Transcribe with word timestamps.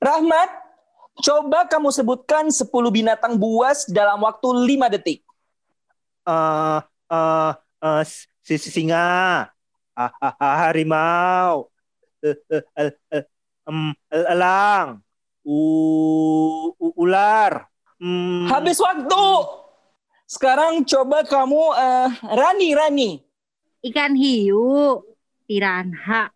Rahmat, 0.00 0.48
coba 1.20 1.68
kamu 1.68 1.92
sebutkan 1.92 2.48
10 2.48 2.66
binatang 2.88 3.36
buas 3.36 3.84
dalam 3.84 4.24
waktu 4.24 4.48
5 4.64 4.88
detik. 4.88 5.20
Eh, 6.24 6.80
eh, 7.12 7.52
eh, 7.84 8.02
si 8.40 8.56
si- 8.56 8.72
singa, 8.72 9.44
ah, 9.92 10.12
ah, 10.16 10.34
ah, 10.40 10.56
harimau, 10.64 11.68
em, 13.68 13.92
elang, 14.08 15.04
u, 15.44 15.58
u- 16.72 16.96
ular. 16.96 17.68
Hmm, 18.00 18.48
Habis 18.48 18.80
waktu. 18.80 19.26
Sekarang 20.24 20.80
coba 20.88 21.28
kamu 21.28 21.62
eh, 21.76 22.08
Rani, 22.24 22.68
Rani. 22.72 23.10
Ikan 23.84 24.16
hiu, 24.16 25.04
piranha, 25.44 26.32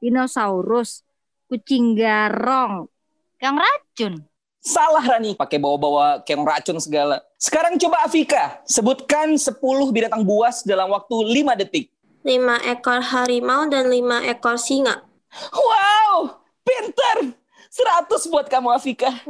dinosaurus, 0.00 1.00
kucing 1.48 1.96
garong, 1.96 2.88
kang 3.36 3.56
racun. 3.60 4.24
Salah 4.66 5.04
Rani, 5.04 5.38
pakai 5.38 5.62
bawa-bawa 5.62 6.26
kayak 6.26 6.42
racun 6.42 6.82
segala. 6.82 7.22
Sekarang 7.38 7.78
coba 7.78 8.02
Afika, 8.02 8.58
sebutkan 8.66 9.38
10 9.38 9.54
binatang 9.94 10.26
buas 10.26 10.66
dalam 10.66 10.90
waktu 10.90 11.14
5 11.14 11.54
detik. 11.54 11.86
5 12.26 12.74
ekor 12.74 12.98
harimau 12.98 13.70
dan 13.70 13.86
5 13.86 14.26
ekor 14.26 14.58
singa. 14.58 15.06
Wow, 15.54 16.42
pinter. 16.66 17.38
100 17.70 18.32
buat 18.32 18.50
kamu 18.50 18.74
Afika. 18.74 19.06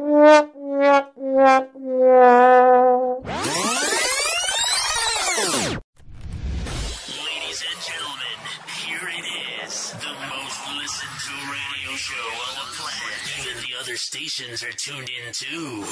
stations 14.56 14.74
are 14.74 14.76
tuned 14.76 15.10
in 15.10 15.32
too. 15.32 15.84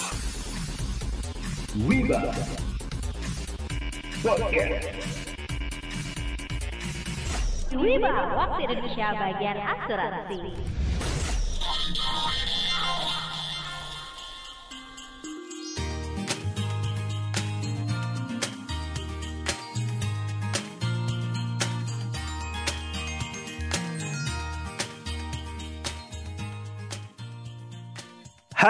Wiba, 7.75 8.12
waktu 8.39 8.61
Indonesia 8.65 9.07
bagian 9.19 9.59
asuransi. 9.59 10.55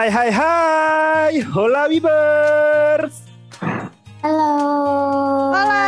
Hai 0.04 0.12
hai 0.12 0.30
hai, 0.36 1.34
hola 1.48 1.88
Wibers. 1.88 3.24
Halo. 4.20 4.52
Halo, 5.48 5.80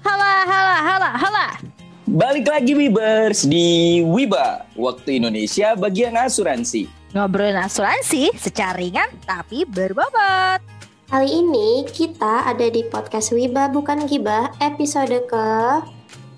halo, 0.00 0.30
halo, 0.48 0.76
halo, 0.80 1.08
halo. 1.20 1.46
Balik 2.08 2.48
lagi 2.48 2.72
Wibers 2.72 3.44
di 3.44 4.00
Wiba, 4.08 4.64
waktu 4.72 5.20
Indonesia 5.20 5.76
bagian 5.76 6.16
asuransi. 6.16 6.88
Ngobrolin 7.12 7.60
asuransi 7.60 8.32
secara 8.40 8.72
ringan 8.72 9.12
tapi 9.28 9.68
berbobot. 9.68 10.64
Kali 11.12 11.28
ini 11.44 11.84
kita 11.92 12.48
ada 12.48 12.64
di 12.72 12.88
podcast 12.88 13.36
Wiba 13.36 13.68
Bukan 13.68 14.08
Gibah 14.08 14.48
episode 14.64 15.28
ke 15.28 15.48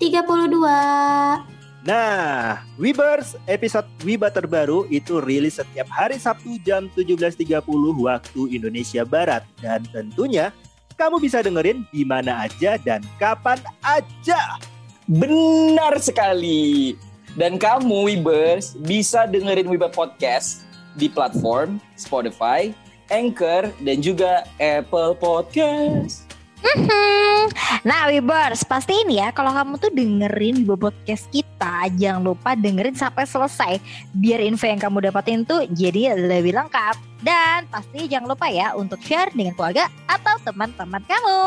32. 0.03 1.54
Nah, 1.85 2.65
Wibers, 2.81 3.37
episode 3.45 3.85
Wiba 4.01 4.33
terbaru 4.33 4.89
itu 4.89 5.21
rilis 5.21 5.61
setiap 5.61 5.85
hari 5.93 6.17
Sabtu 6.17 6.57
jam 6.65 6.89
17.30 6.97 7.61
waktu 8.01 8.41
Indonesia 8.57 9.05
Barat. 9.05 9.45
Dan 9.61 9.85
tentunya 9.93 10.49
kamu 10.97 11.21
bisa 11.21 11.45
dengerin 11.45 11.85
di 11.93 12.01
mana 12.01 12.49
aja 12.49 12.81
dan 12.81 13.05
kapan 13.21 13.61
aja. 13.85 14.57
Benar 15.05 16.01
sekali. 16.01 16.97
Dan 17.37 17.61
kamu 17.61 18.09
Wibers 18.09 18.73
bisa 18.81 19.29
dengerin 19.29 19.69
Wiba 19.69 19.93
Podcast 19.93 20.65
di 20.97 21.05
platform 21.05 21.77
Spotify, 21.93 22.73
Anchor, 23.13 23.69
dan 23.85 24.01
juga 24.01 24.41
Apple 24.57 25.13
Podcast. 25.21 26.24
Hmm. 26.65 27.45
Nah, 27.85 28.09
Wibers, 28.09 28.65
pastiin 28.65 29.13
ya 29.13 29.29
kalau 29.29 29.53
kamu 29.53 29.77
tuh 29.77 29.93
dengerin 29.93 30.65
Wiba 30.65 30.89
podcast 30.89 31.29
kita, 31.29 31.93
jangan 31.93 32.25
lupa 32.25 32.57
dengerin 32.57 32.97
sampai 32.97 33.29
selesai 33.29 33.77
biar 34.17 34.41
info 34.41 34.65
yang 34.65 34.81
kamu 34.81 35.05
dapatin 35.05 35.45
tuh 35.45 35.69
jadi 35.69 36.17
lebih 36.17 36.57
lengkap. 36.57 36.97
Dan 37.21 37.69
pasti 37.69 38.09
jangan 38.09 38.33
lupa 38.33 38.49
ya 38.49 38.73
untuk 38.73 38.97
share 39.05 39.29
dengan 39.29 39.53
keluarga 39.53 39.85
atau 40.09 40.35
teman-teman 40.41 41.05
kamu. 41.05 41.41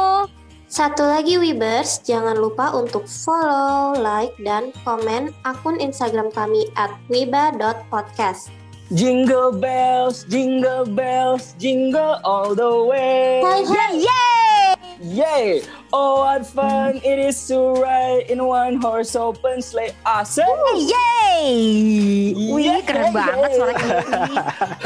Satu 0.69 1.01
lagi 1.01 1.41
Wibers, 1.41 2.05
jangan 2.05 2.37
lupa 2.37 2.77
untuk 2.77 3.09
follow, 3.09 3.97
like, 3.97 4.37
dan 4.45 4.69
komen 4.85 5.33
akun 5.49 5.81
Instagram 5.81 6.29
kami 6.31 6.69
at 6.77 6.93
wiba.podcast. 7.09 8.53
Jingle 8.89 9.53
bells, 9.53 10.25
jingle 10.33 10.89
bells, 10.89 11.53
jingle 11.61 12.17
all 12.25 12.57
the 12.57 12.73
way. 12.89 13.45
Hai. 13.45 13.61
Yeay! 14.01 14.65
Yay! 15.05 15.61
Oh, 15.93 16.25
what 16.25 16.49
fun 16.49 16.97
it 17.05 17.21
is 17.21 17.37
to 17.53 17.77
ride 17.77 18.33
in 18.33 18.41
one 18.41 18.81
horse 18.81 19.13
open 19.13 19.61
sleigh. 19.61 19.93
Awesome! 20.09 20.49
Yeay! 20.89 22.33
Wih, 22.33 22.65
Yeah, 22.65 22.81
keren 22.81 23.13
banget 23.13 23.61
suara. 23.61 23.73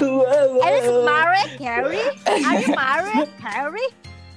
Wow, 0.02 0.66
Are 0.66 0.78
you 0.82 0.94
married, 1.06 1.50
Carrie? 1.62 2.06
Are 2.26 2.58
you 2.58 2.74
married, 2.74 3.30
Carrie? 3.38 3.90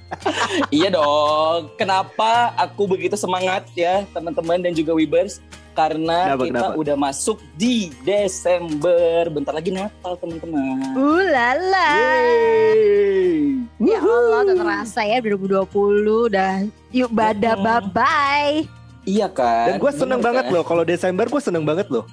Iya 0.70 0.94
dong. 0.94 1.74
Kenapa 1.74 2.54
aku 2.54 2.86
begitu 2.86 3.18
semangat 3.18 3.66
ya, 3.74 4.06
teman-teman 4.14 4.62
dan 4.62 4.70
juga 4.78 4.94
Wibers? 4.94 5.42
Karena 5.76 6.32
Kenapa, 6.32 6.44
kita 6.48 6.60
kenapa? 6.72 6.80
udah 6.80 6.96
masuk 6.96 7.36
di 7.52 7.92
Desember. 8.00 9.28
Bentar 9.28 9.52
lagi 9.52 9.68
Natal, 9.68 10.16
teman-teman. 10.16 10.96
Uh 10.96 11.20
lala. 11.28 11.90
Yeay. 12.00 13.60
Ya 13.76 14.00
Allah, 14.00 14.38
udah 14.48 14.56
terasa 14.56 15.04
ya 15.04 15.20
2020 15.20 16.32
udah 16.32 16.64
yuk 16.88 17.12
bada 17.12 17.52
bye 17.60 17.84
bye. 17.92 18.64
Iya 19.04 19.28
kan? 19.28 19.68
Dan 19.68 19.76
gue 19.76 19.92
seneng 19.92 20.18
Bener 20.18 20.26
banget 20.32 20.44
kan? 20.48 20.54
loh, 20.56 20.64
kalau 20.64 20.82
Desember 20.82 21.28
gue 21.28 21.42
seneng 21.44 21.62
banget 21.68 21.86
loh. 21.92 22.08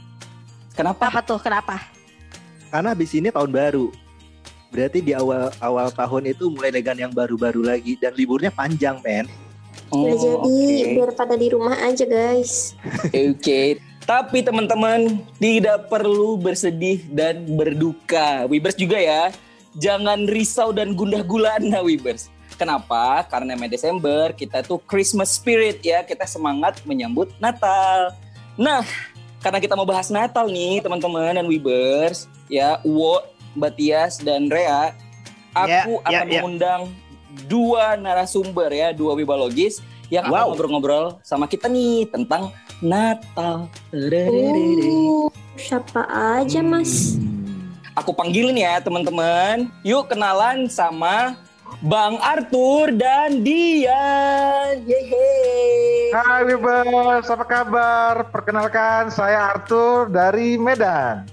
Kenapa? 0.76 1.08
Apa 1.08 1.24
tuh? 1.24 1.40
Kenapa? 1.40 1.80
Karena 2.68 2.92
habis 2.92 3.16
ini 3.16 3.32
tahun 3.32 3.48
baru. 3.48 3.96
Berarti 4.76 5.00
di 5.00 5.16
awal 5.16 5.54
awal 5.64 5.88
tahun 5.88 6.36
itu 6.36 6.52
mulai 6.52 6.74
dengan 6.74 6.98
yang 7.08 7.14
baru-baru 7.16 7.64
lagi 7.64 7.96
dan 7.96 8.12
liburnya 8.12 8.52
panjang, 8.52 9.00
men. 9.00 9.24
Oh, 9.94 10.10
Udah 10.10 10.18
jadi 10.18 10.58
oke. 10.82 10.90
biar 10.98 11.12
pada 11.14 11.36
di 11.38 11.48
rumah 11.54 11.78
aja 11.78 12.02
guys. 12.02 12.74
Oke, 13.30 13.78
tapi 14.04 14.42
teman-teman 14.42 15.22
tidak 15.38 15.86
perlu 15.86 16.34
bersedih 16.34 17.06
dan 17.14 17.46
berduka. 17.46 18.50
Wibers 18.50 18.74
juga 18.74 18.98
ya, 18.98 19.30
jangan 19.78 20.26
risau 20.26 20.74
dan 20.74 20.98
gundah 20.98 21.22
gulana 21.22 21.86
Wibers. 21.86 22.34
Kenapa? 22.58 23.22
Karena 23.30 23.54
Mei 23.54 23.70
Desember 23.70 24.34
kita 24.34 24.66
tuh 24.66 24.82
Christmas 24.90 25.38
spirit 25.38 25.86
ya, 25.86 26.02
kita 26.02 26.26
semangat 26.26 26.82
menyambut 26.90 27.30
Natal. 27.38 28.18
Nah, 28.58 28.82
karena 29.42 29.62
kita 29.62 29.78
mau 29.78 29.86
bahas 29.86 30.10
Natal 30.10 30.50
nih 30.50 30.82
teman-teman 30.82 31.38
dan 31.38 31.46
Wibers, 31.46 32.26
ya 32.50 32.82
Uwo, 32.82 33.22
Mbak 33.54 33.74
Tias 33.78 34.18
dan 34.22 34.50
Rea, 34.50 34.90
aku 35.54 35.70
Ya, 35.70 36.10
ya, 36.10 36.18
akan 36.18 36.26
ya. 36.26 36.34
mengundang 36.42 36.82
dua 37.46 37.98
narasumber 37.98 38.70
ya, 38.72 38.92
dua 38.94 39.14
wibalogis 39.18 39.82
yang 40.12 40.30
akan 40.30 40.34
Wow. 40.34 40.46
ngobrol-ngobrol 40.54 41.06
sama 41.26 41.50
kita 41.50 41.66
nih 41.66 42.06
tentang 42.12 42.54
Natal. 42.84 43.72
Oh, 44.30 45.32
siapa 45.56 46.04
aja 46.38 46.60
mas? 46.62 47.16
Aku 47.94 48.10
panggilin 48.12 48.58
ya 48.58 48.82
teman-teman. 48.82 49.70
Yuk 49.86 50.10
kenalan 50.10 50.66
sama 50.66 51.38
Bang 51.82 52.18
Arthur 52.22 52.94
dan 52.94 53.42
Dian. 53.42 54.82
Yeay. 54.86 56.14
Hai 56.14 56.46
Wibers, 56.46 57.28
apa 57.30 57.46
kabar? 57.46 58.30
Perkenalkan, 58.30 59.10
saya 59.10 59.54
Arthur 59.58 60.10
dari 60.10 60.58
Medan. 60.62 61.26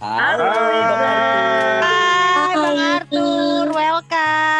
Halo, 0.00 0.44
Halo. 0.44 0.44
Bang 0.48 0.76
Arthur. 0.80 1.80
Hai 1.80 2.52
Bang 2.56 2.78
Arthur, 2.80 3.64
welcome. 3.72 4.59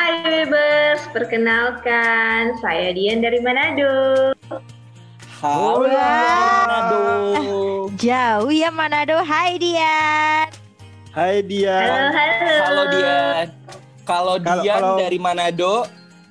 Hai 0.00 0.24
Webers, 0.24 1.04
perkenalkan 1.12 2.56
saya 2.64 2.88
Dian 2.96 3.20
dari 3.20 3.36
Manado. 3.36 4.32
Halo, 5.44 5.84
Manado. 5.84 7.04
Jauh 8.00 8.48
ya 8.48 8.72
Manado. 8.72 9.20
Hai 9.20 9.60
Dian. 9.60 10.48
Hai 11.12 11.44
dia. 11.44 11.76
Halo, 11.84 12.16
halo. 12.16 12.48
Halo 12.64 12.82
Dian. 12.88 13.46
Kalau 14.08 14.36
Dian 14.40 14.80
kalau- 14.80 14.96
dari 14.96 15.20
Manado, 15.20 15.84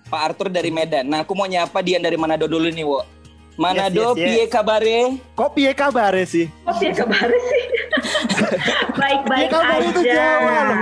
Pak 0.10 0.34
Arthur 0.34 0.50
dari 0.50 0.74
Medan. 0.74 1.06
Nah, 1.06 1.22
aku 1.22 1.38
mau 1.38 1.46
nyapa 1.46 1.86
Dian 1.86 2.02
dari 2.02 2.18
Manado 2.18 2.50
dulu 2.50 2.74
nih, 2.74 2.82
Wo. 2.82 3.06
Manado, 3.54 4.18
Yes, 4.18 4.18
yes, 4.18 4.18
yes. 4.18 4.26
piye 4.34 4.44
kabare? 4.50 5.00
Kok 5.38 5.50
piye 5.54 5.72
kabar 5.78 6.18
sih? 6.26 6.50
Kok 6.66 6.74
sih 6.74 6.90
kabar 6.90 7.30
sih? 7.30 7.64
Baik-baik 9.00 9.48
kabar 9.50 9.80
itu 9.82 10.02
aja. 10.02 10.14
Jawa 10.14 10.56
loh. 10.64 10.78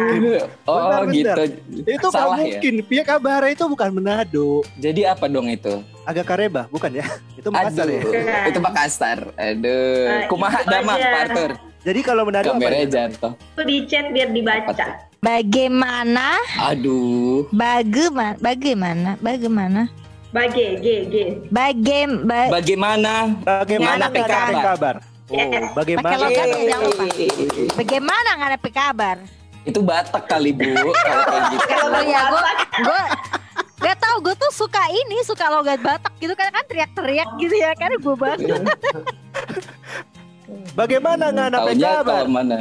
Oh 0.66 1.02
gitu. 1.10 1.42
Itu 1.84 2.08
gak 2.08 2.14
Salah 2.14 2.38
ya? 2.38 2.58
mungkin. 2.58 2.74
Pia 2.84 3.04
Kabara 3.04 3.48
itu 3.48 3.64
bukan 3.66 3.90
Manado. 3.92 4.64
Jadi 4.78 5.02
apa 5.04 5.26
dong 5.28 5.48
itu? 5.48 5.82
Agak 6.04 6.26
Kareba, 6.26 6.68
bukan 6.68 6.92
ya? 6.94 7.06
Itu 7.40 7.52
Makassar 7.52 7.88
ya. 7.88 8.00
Aduh, 8.00 8.12
Bukan. 8.12 8.50
itu 8.50 8.60
Makassar. 8.60 9.20
Aduh, 9.36 10.08
Nah, 10.08 10.22
kumaha 10.28 10.60
damang 10.64 10.98
aja. 10.98 11.08
Pak 11.08 11.22
Arthur. 11.28 11.52
Jadi 11.84 12.00
kalau 12.02 12.22
Manado 12.28 12.48
apa? 12.48 12.56
Kameranya 12.58 12.84
ya? 12.84 12.92
jatuh. 13.08 13.34
Itu 13.36 13.62
di 13.64 13.76
chat 13.88 14.06
biar 14.12 14.30
dibaca. 14.32 14.86
Bagaimana? 15.20 16.40
Aduh. 16.60 17.48
Bagaimana? 17.52 18.36
Bagaimana? 18.38 19.10
Bagaimana? 19.20 19.82
Bage, 20.28 20.84
G, 20.84 20.88
G. 21.08 21.16
Bagem 21.48 22.28
ba 22.28 22.52
Bagaimana? 22.52 23.32
Bagaimana 23.42 24.06
kabar? 24.12 24.52
kabar? 24.76 24.96
Oh, 25.28 25.44
bagaimana? 25.76 26.08
Pakai 26.08 26.20
logat 26.24 26.48
jangan 26.56 26.80
lupa. 26.88 27.06
Bagaimana 27.76 28.30
nggak 28.40 28.50
ada 28.56 28.60
kabar? 28.72 29.18
Itu 29.68 29.80
Batak 29.84 30.24
kali 30.32 30.56
Bu 30.56 30.64
kalau 31.08 31.24
kayak 31.28 31.44
gitu. 31.52 31.68
Ya, 32.08 32.22
gue 32.32 32.42
gue 32.88 33.04
gak 33.78 33.98
tau 34.00 34.16
gue 34.24 34.36
tuh 34.40 34.52
suka 34.56 34.80
ini 34.88 35.20
suka 35.28 35.52
logat 35.52 35.84
Batak 35.84 36.16
gitu 36.24 36.32
kan 36.34 36.48
kan 36.56 36.64
teriak-teriak 36.66 37.30
gitu 37.36 37.56
ya 37.60 37.76
kan 37.76 37.92
gue 37.92 38.16
banget. 38.16 38.64
Bagaimana 40.72 41.36
nggak 41.36 41.48
ada 41.52 41.60
kabar? 41.76 42.24
kalau 42.24 42.32
mana? 42.32 42.58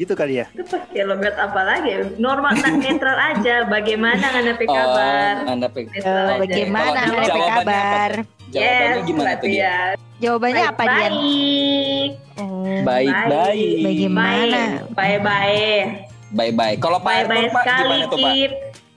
Gitu 0.00 0.16
kali 0.16 0.40
ya. 0.40 0.48
Itu 0.56 0.64
pakai 0.64 1.04
logat 1.04 1.36
apa 1.36 1.60
lagi? 1.60 2.16
Normal 2.16 2.56
nah, 2.56 2.72
netral 2.80 3.18
aja. 3.20 3.68
Bagaimana 3.68 4.16
nggak 4.16 4.44
ada 4.48 4.52
kabar? 4.56 5.34
Oh, 5.44 5.52
Anda 5.52 5.68
pe- 5.68 5.92
Netral. 5.92 6.24
Eh, 6.24 6.36
Bagaimana 6.40 6.98
apa 7.04 7.36
kabar? 7.60 8.10
Jawabannya 8.48 8.96
Yes, 8.96 9.04
gimana 9.04 9.30
tuh 9.36 9.48
dia? 9.52 9.60
ya. 9.60 9.76
Jawabannya 10.20 10.64
apa 10.64 10.82
dia? 10.82 11.08
Baik. 11.12 12.10
Oh, 12.40 12.80
Baik, 12.80 13.16
baik. 13.28 13.76
Bagaimana? 13.84 14.60
Baik, 14.96 15.20
baik. 15.20 15.84
Bye 16.30 16.52
bye. 16.54 16.76
Kalau 16.80 16.98
Pak 17.02 17.12
Bye 17.12 17.26
bye 17.26 17.46
Pak 17.50 17.64
sekali, 17.66 17.82
gimana 17.84 18.04
tuh 18.06 18.18
Pak? 18.18 18.32
Kip. 18.32 18.52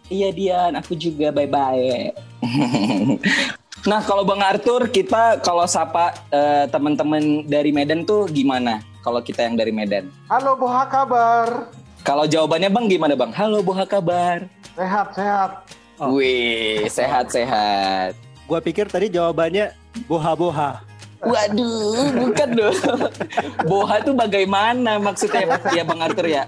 Iya 0.08 0.30
Dian, 0.32 0.72
aku 0.80 0.94
juga 0.96 1.28
bye 1.36 1.50
bye. 1.50 2.14
nah 3.90 4.00
kalau 4.00 4.24
Bang 4.24 4.40
Arthur 4.40 4.88
kita 4.88 5.44
kalau 5.44 5.68
sapa 5.68 6.16
eh, 6.32 6.72
teman-teman 6.72 7.44
dari 7.44 7.76
Medan 7.76 8.08
tuh 8.08 8.30
gimana? 8.32 8.80
Kalau 9.04 9.20
kita 9.20 9.44
yang 9.44 9.60
dari 9.60 9.76
Medan. 9.76 10.08
Halo 10.32 10.56
Boha 10.56 10.88
kabar. 10.88 11.68
Kalau 12.08 12.24
jawabannya 12.24 12.72
Bang 12.72 12.88
gimana 12.88 13.20
Bang? 13.20 13.36
Halo 13.36 13.60
Boha 13.60 13.84
kabar. 13.84 14.48
Sehat, 14.80 15.12
sehat. 15.12 15.52
Oh. 16.00 16.16
Wih 16.16 16.88
sehat-sehat. 16.88 18.16
Gua 18.48 18.64
pikir 18.64 18.88
tadi 18.88 19.12
jawabannya 19.12 19.76
boha-boha. 20.08 20.80
Waduh, 21.24 22.16
bukan 22.16 22.50
dong. 22.52 22.76
Boha 23.72 24.04
tuh 24.04 24.12
bagaimana 24.12 25.00
maksudnya 25.00 25.56
ya 25.72 25.84
Bang 25.88 26.04
Arthur 26.04 26.28
ya? 26.28 26.44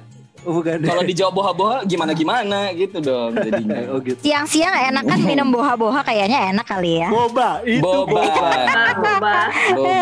Oh, 0.46 0.62
bukan. 0.62 0.78
Kalau 0.86 1.02
dijawab 1.02 1.34
boha-boha 1.34 1.78
gimana 1.90 2.14
gimana 2.14 2.70
gitu 2.78 3.02
dong 3.02 3.34
jadinya. 3.34 3.82
oh 3.92 3.98
gitu. 3.98 4.22
Siang-siang 4.22 4.94
enak 4.94 5.04
kan 5.10 5.20
minum 5.26 5.50
boha-boha 5.50 6.06
kayaknya 6.06 6.54
enak 6.54 6.66
kali 6.70 7.02
ya. 7.02 7.10
Boba, 7.10 7.66
itu 7.66 7.82
Boba. 7.82 8.22
Boba, 8.22 8.86
boba. 8.94 9.38
Boba. 9.74 10.00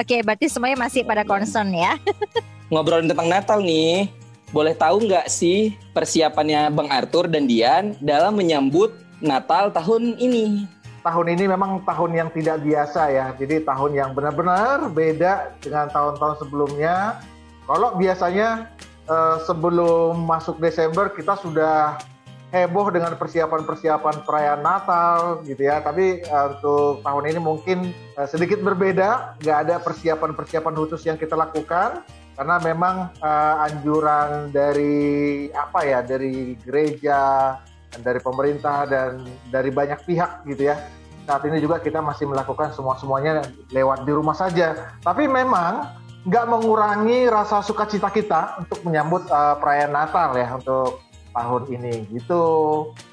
Oke, 0.00 0.24
berarti 0.24 0.48
semuanya 0.48 0.80
masih 0.80 1.04
pada 1.04 1.20
concern 1.28 1.68
ya. 1.76 2.00
Ngobrolin 2.72 3.12
tentang 3.12 3.28
Natal 3.28 3.60
nih. 3.60 4.08
Boleh 4.48 4.72
tahu 4.72 5.04
nggak 5.04 5.28
sih 5.28 5.76
persiapannya 5.92 6.72
Bang 6.72 6.88
Arthur 6.88 7.28
dan 7.28 7.44
Dian 7.44 7.92
dalam 8.00 8.32
menyambut 8.32 8.96
Natal 9.20 9.68
tahun 9.68 10.16
ini? 10.16 10.64
Tahun 11.04 11.26
ini 11.28 11.44
memang 11.44 11.84
tahun 11.84 12.16
yang 12.16 12.28
tidak 12.32 12.64
biasa 12.64 13.12
ya. 13.12 13.26
Jadi 13.36 13.68
tahun 13.68 13.92
yang 13.92 14.10
benar-benar 14.16 14.88
beda 14.88 15.52
dengan 15.60 15.92
tahun-tahun 15.92 16.40
sebelumnya. 16.40 17.20
Kalau 17.68 17.92
biasanya 18.00 18.72
eh, 19.08 19.36
sebelum 19.48 20.28
masuk 20.28 20.60
Desember 20.60 21.08
kita 21.10 21.40
sudah 21.40 21.96
heboh 22.48 22.88
dengan 22.88 23.12
persiapan-persiapan 23.16 24.24
perayaan 24.24 24.62
Natal 24.64 25.44
gitu 25.44 25.68
ya. 25.68 25.80
Tapi 25.84 26.24
eh, 26.24 26.46
untuk 26.56 27.04
tahun 27.04 27.24
ini 27.34 27.40
mungkin 27.40 27.78
eh, 27.92 28.28
sedikit 28.28 28.60
berbeda. 28.64 29.40
Nggak 29.40 29.58
ada 29.68 29.74
persiapan-persiapan 29.84 30.74
khusus 30.76 31.04
yang 31.04 31.20
kita 31.20 31.36
lakukan 31.36 32.04
karena 32.38 32.56
memang 32.62 33.12
eh, 33.20 33.66
anjuran 33.68 34.54
dari 34.54 35.48
apa 35.52 35.80
ya 35.84 36.00
dari 36.00 36.56
gereja 36.62 37.56
dari 38.00 38.20
pemerintah 38.20 38.84
dan 38.84 39.24
dari 39.48 39.72
banyak 39.72 40.04
pihak 40.04 40.44
gitu 40.48 40.72
ya. 40.72 40.76
Saat 41.28 41.44
ini 41.44 41.60
juga 41.60 41.76
kita 41.76 42.00
masih 42.00 42.24
melakukan 42.24 42.72
semua 42.72 42.96
semuanya 42.96 43.44
lewat 43.68 44.08
di 44.08 44.12
rumah 44.16 44.32
saja. 44.32 44.96
Tapi 45.04 45.28
memang 45.28 45.84
nggak 46.28 46.44
mengurangi 46.44 47.24
rasa 47.24 47.64
sukacita 47.64 48.12
kita 48.12 48.60
untuk 48.60 48.84
menyambut 48.84 49.24
eh, 49.32 49.54
perayaan 49.56 49.92
Natal 49.96 50.36
ya 50.36 50.48
untuk 50.60 51.00
tahun 51.32 51.62
ini 51.72 52.04
gitu. 52.12 52.44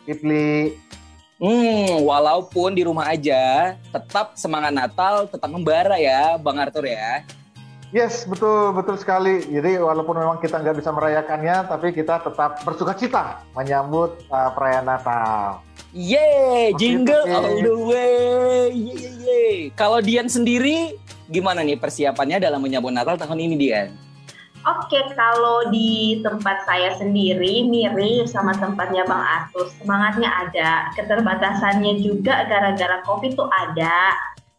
Kipli. 0.04 0.76
Hmm, 1.36 2.04
walaupun 2.08 2.76
di 2.76 2.88
rumah 2.88 3.12
aja, 3.12 3.76
tetap 3.92 4.40
semangat 4.40 4.72
Natal, 4.72 5.28
tetap 5.28 5.52
membara 5.52 6.00
ya, 6.00 6.40
Bang 6.40 6.56
Arthur 6.56 6.88
ya. 6.88 7.28
Yes, 7.92 8.24
betul 8.28 8.72
betul 8.76 8.96
sekali. 9.00 9.44
Jadi 9.48 9.80
walaupun 9.80 10.16
memang 10.16 10.40
kita 10.44 10.60
nggak 10.60 10.80
bisa 10.80 10.92
merayakannya, 10.92 11.72
tapi 11.72 11.96
kita 11.96 12.20
tetap 12.20 12.64
bersukacita 12.68 13.44
menyambut 13.56 14.28
eh, 14.28 14.50
perayaan 14.52 14.88
Natal. 14.92 15.64
Yeay, 15.96 16.76
jingle 16.76 17.24
oke. 17.24 17.32
all 17.32 17.56
the 17.64 17.72
way. 17.88 18.68
Yeay, 18.68 19.00
yeay, 19.00 19.14
yeay. 19.24 19.56
Kalau 19.80 20.04
Dian 20.04 20.28
sendiri, 20.28 21.00
gimana 21.32 21.64
nih 21.64 21.80
persiapannya 21.80 22.44
dalam 22.44 22.60
menyambut 22.60 22.92
Natal 22.92 23.16
tahun 23.16 23.40
ini 23.40 23.56
Dian? 23.56 23.96
Oke, 24.68 25.00
kalau 25.16 25.72
di 25.72 26.20
tempat 26.20 26.68
saya 26.68 27.00
sendiri 27.00 27.64
mirip 27.72 28.28
sama 28.28 28.52
tempatnya 28.60 29.08
Bang 29.08 29.24
Artus. 29.24 29.72
Semangatnya 29.80 30.28
ada, 30.28 30.92
keterbatasannya 31.00 32.04
juga 32.04 32.44
gara-gara 32.44 33.00
Covid 33.08 33.40
tuh 33.40 33.48
ada. 33.48 34.12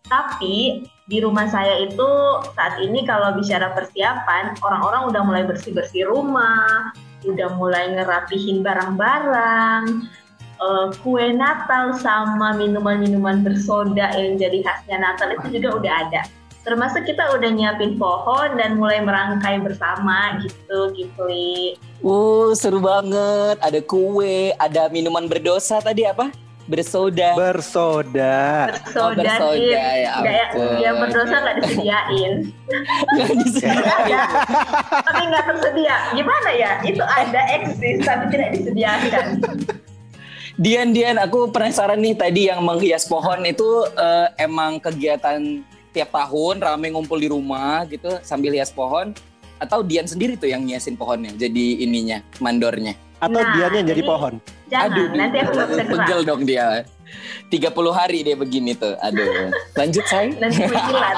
Tapi 0.09 0.89
di 1.05 1.19
rumah 1.21 1.53
saya 1.53 1.85
itu 1.85 2.09
saat 2.57 2.81
ini 2.81 3.05
kalau 3.05 3.37
bicara 3.37 3.77
persiapan, 3.77 4.57
orang-orang 4.65 5.13
udah 5.13 5.21
mulai 5.21 5.45
bersih-bersih 5.45 6.09
rumah, 6.09 6.97
udah 7.29 7.53
mulai 7.61 7.93
ngerapihin 7.93 8.65
barang-barang, 8.65 10.09
eh, 10.57 10.87
kue 11.05 11.27
Natal 11.37 11.97
sama 12.01 12.57
minuman-minuman 12.57 13.45
bersoda 13.45 14.13
yang 14.17 14.41
jadi 14.41 14.65
khasnya 14.65 14.97
Natal 15.01 15.33
itu 15.37 15.61
juga 15.61 15.69
udah 15.81 15.95
ada 16.09 16.23
termasuk 16.67 17.07
kita 17.07 17.31
udah 17.31 17.47
nyiapin 17.55 17.95
pohon 17.95 18.59
dan 18.59 18.75
mulai 18.75 18.99
merangkai 18.99 19.63
bersama 19.63 20.43
gitu 20.43 20.91
Kipli 20.99 21.79
Uh, 22.05 22.53
seru 22.53 22.79
banget. 22.79 23.57
Ada 23.65 23.81
kue, 23.81 24.53
ada 24.61 24.87
minuman 24.93 25.25
berdosa 25.27 25.81
tadi 25.81 26.05
apa? 26.05 26.29
Bersoda. 26.67 27.39
bersoda. 27.39 28.67
Oh, 28.99 29.15
bersoda 29.15 29.23
bersoda, 29.23 29.55
Kip. 29.55 29.71
ya 29.71 29.87
ya, 30.03 30.13
ampun. 30.19 30.83
yang 30.83 30.97
berdosa 30.99 31.35
nggak 31.39 31.57
disediain 31.63 32.33
Nggak 33.15 33.31
disediain. 33.39 34.19
tapi 35.07 35.23
nggak 35.31 35.45
tersedia 35.47 35.97
gimana 36.11 36.51
ya 36.51 36.71
itu 36.83 37.05
ada 37.07 37.41
eksis 37.55 38.03
tapi 38.03 38.25
tidak 38.35 38.51
disediakan 38.59 39.27
Dian, 40.57 40.89
Dian, 40.97 41.21
aku 41.21 41.53
penasaran 41.53 42.01
nih 42.01 42.17
tadi 42.17 42.49
yang 42.49 42.65
menghias 42.65 43.05
pohon 43.05 43.45
itu 43.45 43.85
eh, 43.93 44.27
emang 44.41 44.81
kegiatan 44.81 45.61
tiap 45.93 46.09
tahun 46.13 46.65
rame 46.65 46.97
ngumpul 46.97 47.21
di 47.21 47.29
rumah 47.29 47.85
gitu 47.89 48.09
sambil 48.25 48.57
hias 48.57 48.73
pohon 48.73 49.13
atau 49.61 49.85
Dian 49.85 50.09
sendiri 50.09 50.37
tuh 50.37 50.49
yang 50.49 50.65
nyiasin 50.65 50.97
pohonnya 50.97 51.37
jadi 51.37 51.85
ininya 51.85 52.25
mandornya. 52.41 52.97
Atau 53.21 53.41
Nah, 53.41 53.53
dia 53.53 53.69
yang 53.73 53.89
jadi 53.89 54.03
pohon. 54.05 54.35
jangan 54.69 55.09
nanti 55.13 55.37
aku 55.45 55.57
pegel 55.93 56.21
dong 56.25 56.43
dia. 56.49 56.85
30 57.53 57.73
hari 57.93 58.25
dia 58.25 58.37
begini 58.37 58.73
tuh. 58.77 58.97
Aduh. 59.01 59.53
Lanjut, 59.77 60.05
say. 60.09 60.33
nanti 60.41 60.65
menjilat 60.65 61.17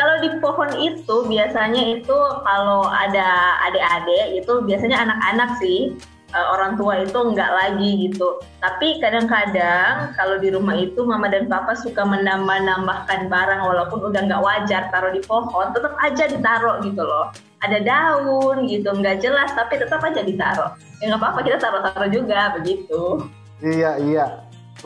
kalau 0.00 0.14
di 0.22 0.28
pohon 0.40 0.70
itu 0.80 1.16
biasanya 1.28 1.82
itu 1.98 2.16
kalau 2.46 2.88
ada 2.88 3.58
adik-adik 3.68 4.40
itu 4.40 4.52
biasanya 4.64 4.96
anak-anak 5.04 5.50
sih 5.60 5.92
Eh, 6.30 6.46
orang 6.46 6.78
tua 6.78 7.02
itu 7.02 7.18
nggak 7.18 7.50
lagi 7.50 8.06
gitu. 8.06 8.38
Tapi 8.62 9.02
kadang-kadang 9.02 10.14
kalau 10.14 10.38
di 10.38 10.54
rumah 10.54 10.78
itu 10.78 11.02
mama 11.02 11.26
dan 11.26 11.50
papa 11.50 11.74
suka 11.74 12.06
menambah-nambahkan 12.06 13.26
barang 13.26 13.60
walaupun 13.66 13.98
udah 13.98 14.30
nggak 14.30 14.38
wajar 14.38 14.86
taruh 14.94 15.10
di 15.10 15.18
pohon 15.26 15.74
tetap 15.74 15.98
aja 15.98 16.30
ditaruh 16.30 16.78
gitu 16.86 17.02
loh. 17.02 17.34
Ada 17.66 17.82
daun 17.82 18.70
gitu 18.70 18.94
nggak 18.94 19.18
jelas 19.18 19.50
tapi 19.58 19.82
tetap 19.82 19.98
aja 20.06 20.22
ditaruh. 20.22 20.70
Ya 21.02 21.10
nggak 21.10 21.18
apa-apa 21.18 21.40
kita 21.42 21.58
taruh-taruh 21.58 22.10
juga 22.14 22.54
begitu. 22.54 23.26
Iya 23.58 23.98
iya, 23.98 24.26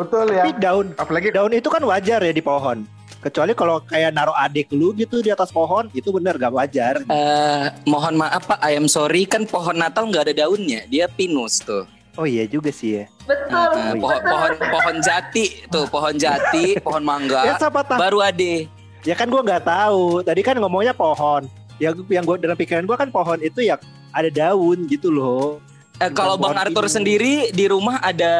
betul 0.01 0.33
ya. 0.33 0.49
Tapi 0.49 0.57
daun 0.57 0.97
Apalagi 0.97 1.29
daun 1.29 1.53
itu 1.53 1.69
kan 1.69 1.85
wajar 1.85 2.25
ya 2.25 2.33
di 2.33 2.41
pohon. 2.41 2.89
Kecuali 3.25 3.57
kalau 3.57 3.81
kayak 3.81 4.13
naruh 4.13 4.37
adik 4.37 4.69
lu 4.69 4.93
gitu 4.93 5.19
di 5.19 5.33
atas 5.33 5.49
pohon, 5.49 5.89
itu 5.91 6.13
bener 6.13 6.37
gak 6.37 6.53
wajar. 6.53 7.01
Eh, 7.01 7.65
mohon 7.85 8.15
maaf 8.15 8.45
Pak, 8.45 8.61
I 8.61 8.77
am 8.77 8.85
sorry 8.85 9.25
kan 9.25 9.49
pohon 9.49 9.81
Natal 9.81 10.05
nggak 10.05 10.29
ada 10.29 10.45
daunnya, 10.45 10.85
dia 10.85 11.09
pinus 11.09 11.65
tuh. 11.65 11.89
Oh 12.15 12.23
iya 12.23 12.45
juga 12.45 12.69
sih 12.69 13.01
ya. 13.01 13.05
betul 13.25 13.49
Eh, 13.51 13.97
pohon, 13.97 14.21
betul 14.21 14.29
pohon 14.29 14.53
pohon 14.71 14.97
jati 15.01 15.45
tuh, 15.67 15.89
pohon 15.89 16.15
jati, 16.15 16.77
pohon 16.85 17.01
Ya 17.01 17.09
mangga, 17.09 17.41
siapa 17.57 17.81
tahu. 17.81 17.97
baru 17.97 18.19
ade. 18.21 18.69
Ya 19.03 19.17
kan 19.17 19.27
gua 19.27 19.41
nggak 19.41 19.65
tahu. 19.65 20.21
Tadi 20.21 20.41
kan 20.41 20.55
ngomongnya 20.57 20.93
pohon. 20.93 21.49
yang 21.75 21.91
yang 22.07 22.23
gue 22.23 22.39
dalam 22.39 22.55
pikiran 22.55 22.87
gue 22.87 22.95
kan 22.95 23.11
pohon 23.11 23.43
itu 23.43 23.59
ya 23.59 23.75
ada 24.13 24.31
daun 24.31 24.87
gitu 24.87 25.11
loh. 25.11 25.59
Eh, 25.97 26.07
kalau 26.09 26.35
Bang 26.35 26.55
pohon 26.55 26.59
Arthur 26.61 26.87
ini. 26.87 26.93
sendiri 26.93 27.35
di 27.51 27.67
rumah 27.67 27.99
ada 27.99 28.35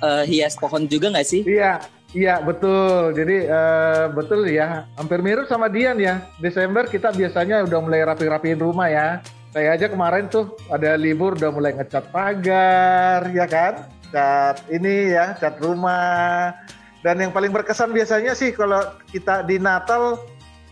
eh, 0.00 0.24
hias 0.26 0.52
pohon 0.52 0.84
juga 0.84 1.08
nggak 1.08 1.24
sih? 1.24 1.40
Iya, 1.44 1.80
iya 2.14 2.40
betul. 2.40 3.12
Jadi 3.12 3.36
eh, 3.44 4.04
betul 4.14 4.46
ya, 4.48 4.86
hampir 4.96 5.20
mirip 5.20 5.50
sama 5.50 5.68
Dian 5.68 5.98
ya. 5.98 6.24
Desember 6.38 6.86
kita 6.86 7.10
biasanya 7.10 7.66
udah 7.66 7.78
mulai 7.82 8.06
rapi-rapiin 8.06 8.62
rumah 8.62 8.88
ya. 8.88 9.08
Saya 9.54 9.74
aja 9.74 9.86
kemarin 9.86 10.26
tuh 10.26 10.54
ada 10.66 10.98
libur 10.98 11.38
udah 11.38 11.50
mulai 11.54 11.74
ngecat 11.78 12.10
pagar, 12.10 13.30
ya 13.30 13.46
kan? 13.46 13.86
Cat 14.10 14.62
ini 14.70 15.14
ya, 15.14 15.34
cat 15.38 15.58
rumah. 15.62 16.54
Dan 17.04 17.20
yang 17.20 17.30
paling 17.30 17.52
berkesan 17.52 17.92
biasanya 17.92 18.32
sih 18.32 18.50
kalau 18.56 18.80
kita 19.12 19.44
di 19.44 19.60
Natal 19.60 20.18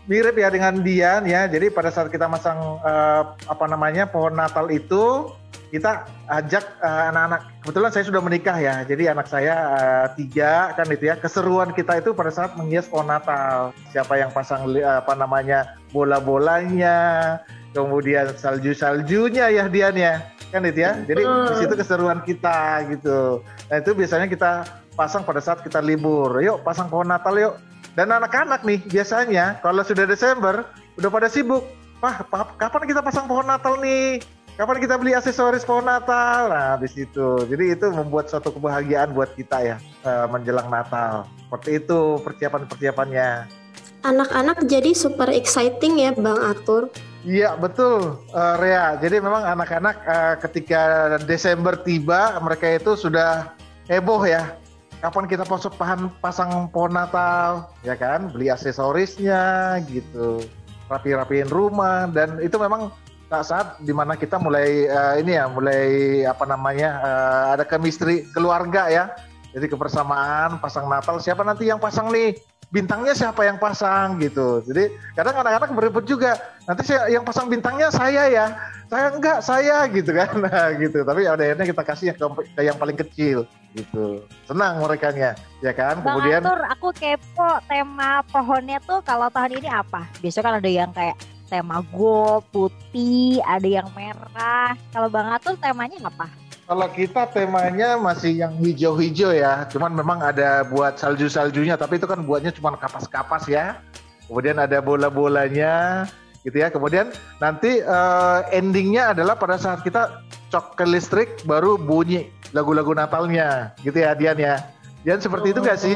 mirip 0.09 0.35
ya 0.35 0.51
dengan 0.51 0.83
Dian 0.83 1.23
ya. 1.23 1.47
Jadi 1.47 1.71
pada 1.71 1.91
saat 1.91 2.11
kita 2.11 2.27
masang 2.27 2.59
eh, 2.83 3.23
apa 3.47 3.65
namanya 3.69 4.09
pohon 4.09 4.35
Natal 4.35 4.67
itu 4.67 5.31
kita 5.73 6.05
ajak 6.29 6.61
eh, 6.85 7.03
anak-anak. 7.09 7.41
Kebetulan 7.65 7.89
saya 7.89 8.05
sudah 8.05 8.21
menikah 8.21 8.57
ya. 8.61 8.85
Jadi 8.85 9.09
anak 9.09 9.25
saya 9.25 9.53
eh, 9.73 10.07
tiga 10.21 10.69
kan 10.77 10.85
itu 10.85 11.09
ya. 11.09 11.17
Keseruan 11.17 11.73
kita 11.73 11.97
itu 11.97 12.13
pada 12.13 12.29
saat 12.29 12.53
menghias 12.53 12.85
pohon 12.85 13.09
Natal. 13.09 13.73
Siapa 13.89 14.21
yang 14.21 14.29
pasang 14.29 14.69
li- 14.69 14.85
apa 14.85 15.17
namanya 15.17 15.73
bola-bolanya 15.89 17.41
kemudian 17.73 18.29
salju-saljunya 18.37 19.49
ya 19.49 19.65
Dian 19.65 19.97
ya. 19.97 20.21
Kan 20.53 20.61
itu 20.69 20.85
ya. 20.85 20.93
Jadi 21.09 21.25
di 21.25 21.55
situ 21.57 21.73
keseruan 21.73 22.21
kita 22.21 22.85
gitu. 22.93 23.41
Nah 23.73 23.75
itu 23.81 23.97
biasanya 23.97 24.29
kita 24.29 24.51
pasang 24.93 25.25
pada 25.25 25.41
saat 25.41 25.65
kita 25.65 25.81
libur. 25.81 26.37
Yuk 26.37 26.61
pasang 26.61 26.85
pohon 26.85 27.09
Natal 27.09 27.33
yuk. 27.41 27.57
Dan 27.97 28.13
anak-anak 28.13 28.61
nih 28.61 28.77
biasanya 28.85 29.57
kalau 29.65 29.81
sudah 29.81 30.05
Desember 30.05 30.69
udah 31.01 31.09
pada 31.09 31.25
sibuk. 31.25 31.65
Wah, 31.97 32.19
pa- 32.29 32.53
kapan 32.61 32.83
kita 32.85 33.01
pasang 33.01 33.25
pohon 33.25 33.49
Natal 33.49 33.81
nih? 33.81 34.21
Kapan 34.53 34.77
kita 34.77 35.01
beli 35.01 35.17
aksesoris 35.17 35.65
pohon 35.65 35.89
Natal? 35.89 36.45
Nah, 36.53 36.77
di 36.77 36.85
situ. 36.85 37.41
Jadi 37.49 37.73
itu 37.73 37.89
membuat 37.89 38.29
suatu 38.29 38.53
kebahagiaan 38.53 39.09
buat 39.09 39.33
kita 39.33 39.57
ya 39.65 39.77
eh, 40.05 40.25
menjelang 40.29 40.69
Natal. 40.69 41.25
Seperti 41.49 41.81
itu 41.81 42.21
persiapan-persiapannya. 42.21 43.49
Anak-anak 44.05 44.69
jadi 44.69 44.93
super 44.93 45.33
exciting 45.33 45.97
ya 45.97 46.13
Bang 46.13 46.37
Arthur. 46.37 46.93
Iya 47.25 47.57
betul, 47.57 48.21
eh, 48.29 48.55
Rea. 48.61 48.93
Jadi 49.01 49.25
memang 49.25 49.41
anak-anak 49.41 49.95
eh, 50.05 50.35
ketika 50.45 50.81
Desember 51.25 51.73
tiba, 51.73 52.37
mereka 52.37 52.77
itu 52.77 52.93
sudah 52.93 53.57
heboh 53.89 54.21
ya. 54.21 54.53
Kapan 55.01 55.25
kita 55.27 55.49
pasang, 55.49 55.73
pahan- 55.75 56.13
pasang 56.21 56.69
pohon 56.69 56.93
Natal, 56.93 57.73
ya 57.81 57.97
kan? 57.97 58.29
Beli 58.31 58.53
aksesorisnya 58.53 59.75
gitu, 59.89 60.39
rapi-rapiin 60.87 61.51
rumah, 61.51 62.07
dan 62.07 62.39
itu 62.39 62.55
memang 62.55 62.87
saat-saat 63.33 63.81
di 63.81 63.89
mana 63.89 64.13
kita 64.13 64.37
mulai 64.37 64.85
eh, 64.85 65.13
ini 65.25 65.33
ya, 65.33 65.49
mulai 65.49 65.83
apa 66.29 66.45
namanya 66.45 66.89
eh, 67.01 67.45
ada 67.57 67.65
chemistry 67.65 68.29
keluarga 68.29 68.85
ya. 68.93 69.09
Jadi 69.53 69.69
kebersamaan 69.69 70.57
pasang 70.61 70.89
Natal, 70.89 71.21
siapa 71.21 71.45
nanti 71.45 71.69
yang 71.69 71.77
pasang 71.77 72.09
nih? 72.09 72.37
Bintangnya 72.73 73.13
siapa 73.13 73.45
yang 73.45 73.61
pasang 73.61 74.17
gitu. 74.17 74.65
Jadi 74.65 74.89
kadang 75.13 75.45
anak-anak 75.45 75.77
berebut 75.77 76.09
juga 76.09 76.41
nanti 76.65 76.81
saya 76.89 77.05
yang 77.09 77.21
pasang 77.21 77.45
bintangnya 77.45 77.93
saya 77.93 78.25
ya 78.33 78.45
saya 78.93 79.09
enggak 79.09 79.39
saya 79.41 79.77
gitu 79.89 80.13
kan 80.13 80.29
nah, 80.45 80.69
gitu 80.77 81.01
tapi 81.01 81.25
akhirnya 81.25 81.65
kita 81.65 81.83
kasih 81.83 82.05
yang 82.13 82.17
ke, 82.21 82.25
ke 82.53 82.61
yang 82.61 82.77
paling 82.77 82.93
kecil 82.93 83.49
gitu 83.73 84.21
senang 84.45 84.77
mereka 84.77 85.09
nya 85.09 85.33
ya 85.65 85.73
kan 85.73 85.97
Bang 85.99 86.21
kemudian 86.21 86.45
Arthur, 86.45 86.61
aku 86.69 86.89
kepo 86.93 87.49
tema 87.65 88.21
pohonnya 88.29 88.77
tuh 88.85 89.01
kalau 89.01 89.33
tahun 89.33 89.57
ini 89.57 89.69
apa? 89.69 90.05
Biasanya 90.21 90.45
kan 90.45 90.55
ada 90.61 90.69
yang 90.69 90.91
kayak 90.93 91.17
tema 91.49 91.83
gold, 91.93 92.47
putih, 92.51 93.43
ada 93.45 93.67
yang 93.67 93.89
merah. 93.93 94.75
Kalau 94.91 95.07
Bang 95.11 95.29
Arthur 95.29 95.55
temanya 95.59 95.99
apa? 96.03 96.43
kalau 96.63 96.87
kita 96.89 97.27
temanya 97.29 97.99
masih 97.99 98.39
yang 98.39 98.55
hijau-hijau 98.55 99.35
ya. 99.35 99.67
Cuman 99.67 99.91
memang 99.91 100.23
ada 100.23 100.63
buat 100.63 100.95
salju-saljunya. 100.95 101.75
Tapi 101.75 101.99
itu 101.99 102.07
kan 102.07 102.23
buatnya 102.23 102.55
cuma 102.55 102.75
kapas-kapas 102.79 103.45
ya. 103.51 103.83
Kemudian 104.25 104.57
ada 104.57 104.79
bola-bolanya 104.79 106.07
gitu 106.47 106.55
ya. 106.55 106.71
Kemudian 106.71 107.11
nanti 107.43 107.83
eh, 107.83 108.39
endingnya 108.55 109.11
adalah 109.11 109.35
pada 109.35 109.59
saat 109.59 109.83
kita 109.83 110.23
cok 110.49 110.79
ke 110.79 110.85
listrik 110.87 111.29
baru 111.43 111.75
bunyi 111.75 112.31
lagu-lagu 112.55 112.95
Natalnya. 112.95 113.75
Gitu 113.83 113.99
ya 113.99 114.15
Dian 114.15 114.39
ya. 114.39 114.63
Dian 115.03 115.19
seperti 115.19 115.51
itu 115.51 115.59
nggak 115.59 115.79
sih 115.79 115.93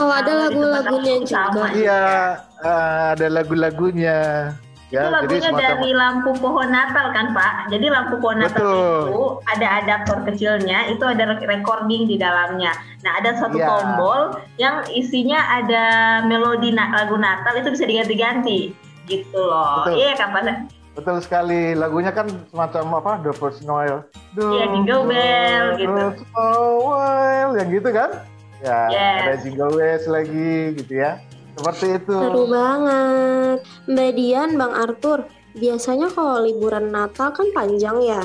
Oh 0.00 0.08
ada 0.08 0.24
tempat 0.24 0.40
lagu-lagunya 0.48 1.14
juga. 1.20 1.28
sama. 1.28 1.64
Iya, 1.72 2.02
eh, 2.60 3.02
ada 3.12 3.26
lagu-lagunya. 3.28 4.18
itu 4.88 5.00
Ya, 5.00 5.08
lagunya 5.08 5.48
semacam- 5.48 5.60
dari 5.72 5.90
lampu 5.96 6.30
pohon 6.36 6.68
Natal 6.68 7.16
kan 7.16 7.32
Pak. 7.32 7.72
Jadi 7.72 7.86
lampu 7.88 8.20
pohon 8.20 8.44
Natal 8.44 8.60
Betul. 8.60 9.00
itu 9.08 9.22
ada 9.48 9.66
adaptor 9.80 10.18
kecilnya, 10.22 10.78
itu 10.86 11.00
ada 11.00 11.32
rec- 11.32 11.48
recording 11.48 12.04
di 12.04 12.20
dalamnya. 12.20 12.76
Nah 13.00 13.16
ada 13.16 13.32
satu 13.32 13.56
Iya. 13.56 13.72
tombol 13.72 14.20
yang 14.60 14.84
isinya 14.92 15.40
ada 15.48 15.84
melodi 16.22 16.76
na- 16.76 16.92
lagu 16.92 17.16
Natal 17.16 17.56
itu 17.56 17.72
bisa 17.72 17.88
diganti-ganti 17.88 18.76
gitu 19.08 19.40
loh. 19.40 19.88
Betul. 19.88 19.96
Iya 19.96 20.12
kapan? 20.12 20.68
Betul 20.92 21.16
sekali. 21.24 21.72
Lagunya 21.72 22.12
kan 22.12 22.28
semacam 22.52 22.84
apa? 23.00 23.12
The 23.24 23.32
First 23.32 23.64
Noel. 23.64 24.04
Iya, 24.36 24.76
Jingle 24.76 25.08
Bell, 25.08 25.64
gitu. 25.80 25.88
First 25.88 26.28
Noel, 26.36 27.48
yang 27.56 27.68
gitu 27.72 27.88
kan? 27.88 28.10
Ya, 28.62 28.86
Yes. 28.88 29.18
ada 29.26 29.34
Jingle 29.42 29.72
Bells 29.74 30.06
lagi 30.06 30.54
gitu 30.78 30.92
ya. 30.94 31.18
Seperti 31.58 31.86
itu. 31.98 32.14
Seru 32.14 32.44
banget. 32.46 33.58
Mbak 33.90 34.10
Dian, 34.16 34.50
Bang 34.56 34.72
Arthur, 34.72 35.26
biasanya 35.52 36.08
kalau 36.14 36.46
liburan 36.46 36.94
Natal 36.94 37.34
kan 37.34 37.50
panjang 37.52 37.98
ya. 38.00 38.22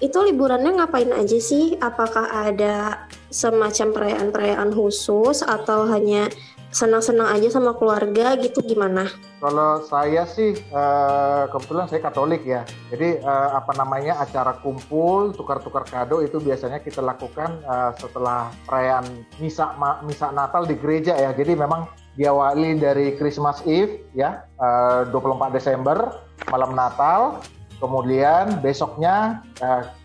Itu 0.00 0.24
liburannya 0.24 0.80
ngapain 0.80 1.12
aja 1.12 1.38
sih? 1.38 1.76
Apakah 1.78 2.50
ada 2.50 3.06
semacam 3.28 3.92
perayaan-perayaan 3.92 4.72
khusus 4.72 5.44
atau 5.44 5.84
hanya 5.90 6.32
senang-senang 6.68 7.32
aja 7.32 7.48
sama 7.48 7.72
keluarga 7.76 8.36
gitu 8.36 8.60
gimana? 8.60 9.08
Kalau 9.40 9.80
saya 9.88 10.28
sih 10.28 10.52
eh, 10.52 11.44
kebetulan 11.48 11.88
saya 11.88 12.00
Katolik 12.04 12.44
ya. 12.44 12.62
Jadi 12.92 13.22
eh, 13.22 13.48
apa 13.54 13.72
namanya 13.78 14.20
acara 14.20 14.60
kumpul 14.60 15.32
tukar-tukar 15.32 15.88
kado 15.88 16.20
itu 16.20 16.36
biasanya 16.42 16.82
kita 16.84 17.00
lakukan 17.00 17.62
eh, 17.64 17.90
setelah 17.96 18.52
perayaan 18.68 19.06
misa 19.40 19.72
misa 20.04 20.28
Natal 20.34 20.68
di 20.68 20.76
gereja 20.76 21.16
ya. 21.16 21.32
Jadi 21.32 21.56
memang 21.56 21.88
diawali 22.18 22.82
dari 22.82 23.14
Christmas 23.16 23.64
Eve 23.64 24.04
ya 24.12 24.44
eh, 24.60 25.08
24 25.08 25.56
Desember 25.56 26.20
malam 26.52 26.76
Natal. 26.76 27.40
Kemudian 27.78 28.58
besoknya 28.58 29.38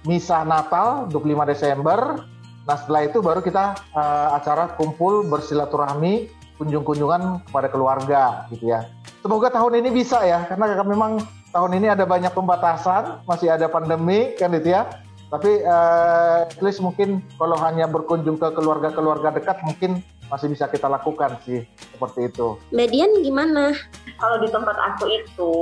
misa 0.05 0.46
Natal 0.46 1.10
25 1.10 1.50
Desember. 1.50 2.22
Nah 2.63 2.77
setelah 2.79 3.01
itu 3.10 3.17
baru 3.20 3.41
kita 3.43 3.75
eh, 3.98 4.29
acara 4.38 4.77
kumpul 4.77 5.25
bersilaturahmi 5.27 6.43
kunjung-kunjungan 6.58 7.50
kepada 7.50 7.68
keluarga 7.72 8.22
gitu 8.54 8.70
ya. 8.70 8.86
Semoga 9.24 9.50
tahun 9.50 9.80
ini 9.80 9.90
bisa 10.04 10.20
ya, 10.28 10.44
karena 10.52 10.84
memang 10.84 11.24
tahun 11.56 11.72
ini 11.80 11.88
ada 11.94 12.04
banyak 12.04 12.34
pembatasan, 12.36 13.24
masih 13.24 13.54
ada 13.54 13.72
pandemi 13.72 14.36
kan 14.36 14.52
gitu 14.52 14.74
ya. 14.76 14.90
Tapi 15.34 15.66
eh, 15.66 16.38
at 16.46 16.60
least 16.62 16.84
mungkin 16.84 17.24
kalau 17.42 17.58
hanya 17.58 17.90
berkunjung 17.90 18.38
ke 18.38 18.54
keluarga-keluarga 18.54 19.34
dekat 19.34 19.58
mungkin 19.66 20.06
masih 20.34 20.50
bisa 20.50 20.66
kita 20.66 20.90
lakukan 20.90 21.38
sih 21.46 21.62
seperti 21.94 22.34
itu. 22.34 22.58
Mbak 22.74 22.88
Dian 22.90 23.12
gimana? 23.22 23.78
Kalau 24.18 24.42
di 24.42 24.50
tempat 24.50 24.74
aku 24.80 25.06
itu 25.12 25.54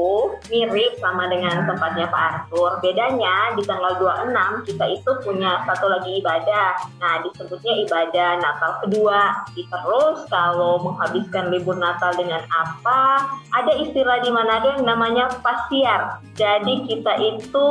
mirip 0.48 0.96
sama 1.04 1.28
dengan 1.28 1.66
tempatnya 1.66 2.08
Pak 2.08 2.24
Arthur. 2.30 2.80
Bedanya 2.80 3.58
di 3.58 3.66
tanggal 3.68 4.00
26 4.00 4.70
kita 4.70 4.86
itu 4.86 5.12
punya 5.28 5.66
satu 5.66 5.92
lagi 5.92 6.22
ibadah. 6.24 6.78
Nah, 7.02 7.26
disebutnya 7.26 7.74
ibadah 7.84 8.30
Natal 8.40 8.72
kedua. 8.86 9.44
Terus 9.58 10.20
kalau 10.30 10.78
menghabiskan 10.88 11.50
libur 11.50 11.74
Natal 11.76 12.14
dengan 12.14 12.46
apa? 12.54 13.34
Ada 13.50 13.82
istilah 13.82 14.22
di 14.22 14.30
Manado 14.30 14.78
yang 14.78 14.86
namanya 14.86 15.26
pasiar. 15.42 16.22
Jadi 16.38 16.86
kita 16.86 17.18
itu 17.18 17.68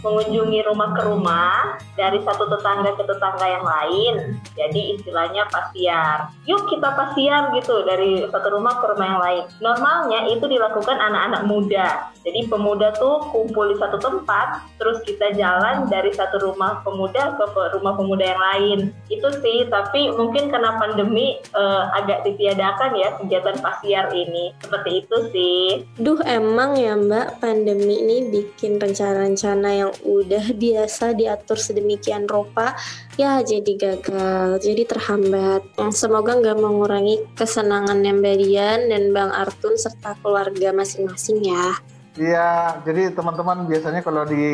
mengunjungi 0.00 0.60
rumah 0.64 0.96
ke 0.96 1.02
rumah 1.12 1.76
dari 1.94 2.18
satu 2.24 2.48
tetangga 2.48 2.96
ke 2.96 3.04
tetangga 3.04 3.46
yang 3.46 3.66
lain. 3.68 4.14
Jadi 4.56 4.96
istilahnya 4.96 5.44
pasiar. 5.52 6.31
Yuk 6.42 6.66
kita 6.66 6.98
pasiar 6.98 7.54
gitu 7.54 7.86
dari 7.86 8.26
satu 8.26 8.58
rumah 8.58 8.82
ke 8.82 8.90
rumah 8.90 9.06
yang 9.06 9.22
lain. 9.22 9.44
Normalnya 9.62 10.26
itu 10.26 10.50
dilakukan 10.50 10.98
anak-anak 10.98 11.46
muda. 11.46 12.10
Jadi 12.26 12.50
pemuda 12.50 12.90
tuh 12.98 13.30
kumpul 13.30 13.74
di 13.74 13.76
satu 13.78 13.98
tempat, 13.98 14.62
terus 14.78 15.02
kita 15.06 15.34
jalan 15.38 15.86
dari 15.86 16.10
satu 16.10 16.42
rumah 16.42 16.82
pemuda 16.82 17.38
ke 17.38 17.46
rumah 17.78 17.94
pemuda 17.94 18.24
yang 18.26 18.42
lain. 18.42 18.78
Itu 19.06 19.30
sih, 19.38 19.70
tapi 19.70 20.10
mungkin 20.14 20.50
karena 20.50 20.78
pandemi 20.82 21.38
eh, 21.38 21.84
agak 21.94 22.26
ditiadakan 22.26 22.90
ya 22.98 23.08
kegiatan 23.22 23.58
pasiar 23.62 24.10
ini. 24.10 24.50
Seperti 24.62 24.90
itu 25.02 25.16
sih. 25.30 25.62
Duh 25.98 26.18
emang 26.26 26.74
ya 26.74 26.98
Mbak, 26.98 27.38
pandemi 27.38 28.02
ini 28.02 28.30
bikin 28.30 28.82
rencana-rencana 28.82 29.68
yang 29.70 29.92
udah 30.02 30.54
biasa 30.58 31.14
diatur 31.14 31.58
sedemikian 31.58 32.26
rupa 32.26 32.74
ya 33.14 33.42
jadi 33.42 33.72
gagal, 33.78 34.62
jadi 34.62 34.82
terhambat. 34.86 35.62
Yang 35.78 35.92
Semoga 36.22 36.38
nggak 36.38 36.62
mengurangi 36.62 37.16
kesenangan 37.34 37.98
Mbak 37.98 38.36
Dian 38.38 38.86
dan 38.86 39.10
Bang 39.10 39.34
Artun 39.34 39.74
serta 39.74 40.14
keluarga 40.22 40.70
masing-masing 40.70 41.42
ya. 41.42 41.82
Iya, 42.14 42.78
jadi 42.86 43.10
teman-teman 43.10 43.66
biasanya 43.66 44.06
kalau 44.06 44.22
di 44.22 44.46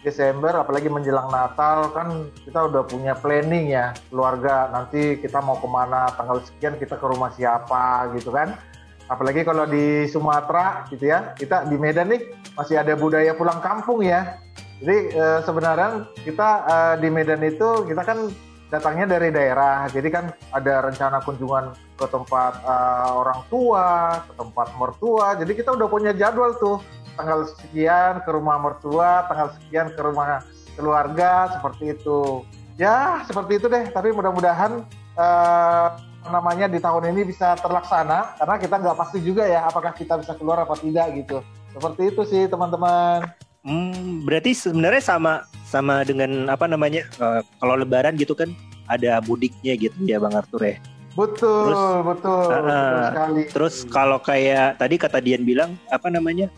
Desember, 0.00 0.56
apalagi 0.56 0.88
menjelang 0.88 1.28
Natal, 1.28 1.92
kan 1.92 2.32
kita 2.48 2.64
udah 2.64 2.88
punya 2.88 3.12
planning 3.12 3.76
ya, 3.76 3.92
keluarga. 4.08 4.72
Nanti 4.72 5.20
kita 5.20 5.44
mau 5.44 5.60
ke 5.60 5.68
mana, 5.68 6.08
tanggal 6.16 6.40
sekian 6.48 6.80
kita 6.80 6.96
ke 6.96 7.04
rumah 7.04 7.28
siapa 7.36 8.08
gitu 8.16 8.32
kan. 8.32 8.56
Apalagi 9.04 9.44
kalau 9.44 9.68
di 9.68 10.08
Sumatera 10.08 10.88
gitu 10.88 11.12
ya, 11.12 11.36
kita 11.36 11.68
di 11.68 11.76
Medan 11.76 12.08
nih 12.08 12.24
masih 12.56 12.80
ada 12.80 12.96
budaya 12.96 13.36
pulang 13.36 13.60
kampung 13.60 14.00
ya. 14.00 14.40
Jadi 14.80 15.12
eh, 15.12 15.44
sebenarnya 15.44 16.08
kita 16.24 16.48
eh, 16.64 16.94
di 17.04 17.08
Medan 17.12 17.44
itu 17.44 17.84
kita 17.84 18.00
kan 18.00 18.32
datangnya 18.72 19.20
dari 19.20 19.28
daerah, 19.28 19.84
jadi 19.92 20.08
kan 20.08 20.24
ada 20.48 20.88
rencana 20.88 21.20
kunjungan 21.20 21.76
ke 22.00 22.06
tempat 22.08 22.64
eh, 22.64 23.10
orang 23.12 23.44
tua, 23.52 24.16
ke 24.24 24.32
tempat 24.32 24.68
mertua. 24.80 25.36
Jadi 25.36 25.52
kita 25.52 25.76
udah 25.76 25.88
punya 25.92 26.16
jadwal 26.16 26.56
tuh 26.56 26.80
tanggal 27.12 27.44
sekian 27.52 28.24
ke 28.24 28.30
rumah 28.32 28.56
mertua, 28.56 29.28
tanggal 29.28 29.52
sekian 29.60 29.92
ke 29.92 30.00
rumah 30.00 30.40
keluarga 30.72 31.52
seperti 31.52 31.92
itu. 31.92 32.48
Ya 32.80 33.20
seperti 33.28 33.60
itu 33.60 33.68
deh. 33.68 33.92
Tapi 33.92 34.08
mudah-mudahan 34.16 34.88
eh, 35.20 35.88
namanya 36.32 36.64
di 36.64 36.80
tahun 36.80 37.12
ini 37.12 37.28
bisa 37.28 37.52
terlaksana 37.60 38.40
karena 38.40 38.56
kita 38.56 38.74
nggak 38.80 38.96
pasti 38.96 39.18
juga 39.20 39.44
ya 39.44 39.68
apakah 39.68 39.92
kita 39.92 40.16
bisa 40.16 40.32
keluar 40.40 40.64
apa 40.64 40.80
tidak 40.80 41.12
gitu. 41.12 41.44
Seperti 41.76 42.08
itu 42.08 42.22
sih 42.24 42.48
teman-teman. 42.48 43.28
Hmm, 43.62 44.26
berarti 44.26 44.58
sebenarnya 44.58 44.98
sama 44.98 45.46
sama 45.62 46.02
dengan 46.02 46.50
apa 46.50 46.66
namanya 46.66 47.06
eh, 47.06 47.40
kalau 47.62 47.78
Lebaran 47.78 48.18
gitu 48.18 48.34
kan 48.34 48.50
ada 48.90 49.22
mudiknya 49.22 49.78
gitu 49.78 49.94
ya 50.02 50.18
Bang 50.18 50.34
Arthur 50.34 50.62
ya. 50.66 50.76
Betul, 51.12 51.70
Terus, 51.70 51.82
betul, 52.08 52.40
ah, 52.40 52.58
betul 52.58 52.96
sekali. 53.06 53.42
Terus 53.52 53.74
kalau 53.86 54.18
kayak 54.18 54.80
tadi 54.80 54.94
kata 54.98 55.22
Dian 55.22 55.44
bilang 55.46 55.76
apa 55.92 56.08
namanya? 56.10 56.48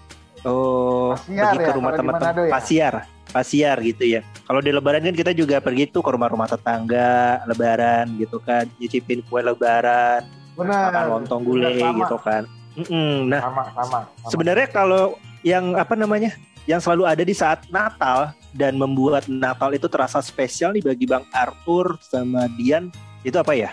Oh, 0.47 1.17
Pasiar 1.17 1.53
pergi 1.53 1.59
ke 1.59 1.65
ya, 1.65 1.75
rumah 1.77 1.91
kalau 1.91 1.97
di 1.97 2.01
teman-teman 2.05 2.35
ya? 2.37 2.53
pasiar, 2.53 2.95
pasiar 3.33 3.77
gitu 3.81 4.05
ya. 4.05 4.21
Kalau 4.45 4.61
di 4.61 4.71
Lebaran 4.71 5.03
kan 5.03 5.17
kita 5.17 5.33
juga 5.33 5.57
pergi 5.59 5.89
tuh 5.89 6.05
ke 6.05 6.11
rumah-rumah 6.13 6.49
tetangga, 6.49 7.41
Lebaran 7.49 8.13
gitu 8.21 8.39
kan, 8.45 8.69
nyicipin 8.77 9.25
kue 9.27 9.41
Lebaran, 9.41 10.21
benar. 10.55 10.93
makan 10.93 11.05
lontong 11.19 11.43
gulai 11.49 11.81
gitu 11.81 12.17
kan. 12.21 12.45
Mm-mm. 12.77 13.27
Nah, 13.33 13.41
Sama, 13.41 13.63
sama. 13.73 13.99
sama. 14.05 14.29
sebenarnya 14.31 14.69
kalau 14.69 15.17
yang 15.41 15.75
apa 15.81 15.97
namanya, 15.97 16.37
yang 16.65 16.81
selalu 16.81 17.05
ada 17.05 17.23
di 17.25 17.37
saat 17.37 17.65
Natal 17.69 18.33
dan 18.57 18.81
membuat 18.81 19.29
Natal 19.29 19.75
itu 19.77 19.85
terasa 19.91 20.25
spesial 20.25 20.73
nih 20.73 20.85
bagi 20.85 21.05
Bang 21.05 21.25
Arthur 21.35 22.01
sama 22.01 22.49
Dian 22.57 22.89
itu 23.25 23.37
apa 23.37 23.53
ya? 23.53 23.71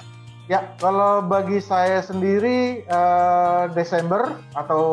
Ya, 0.51 0.67
kalau 0.83 1.23
bagi 1.23 1.63
saya 1.63 2.03
sendiri 2.03 2.83
eh, 2.83 3.63
Desember 3.71 4.35
atau 4.51 4.83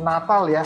Natal 0.00 0.48
ya 0.48 0.64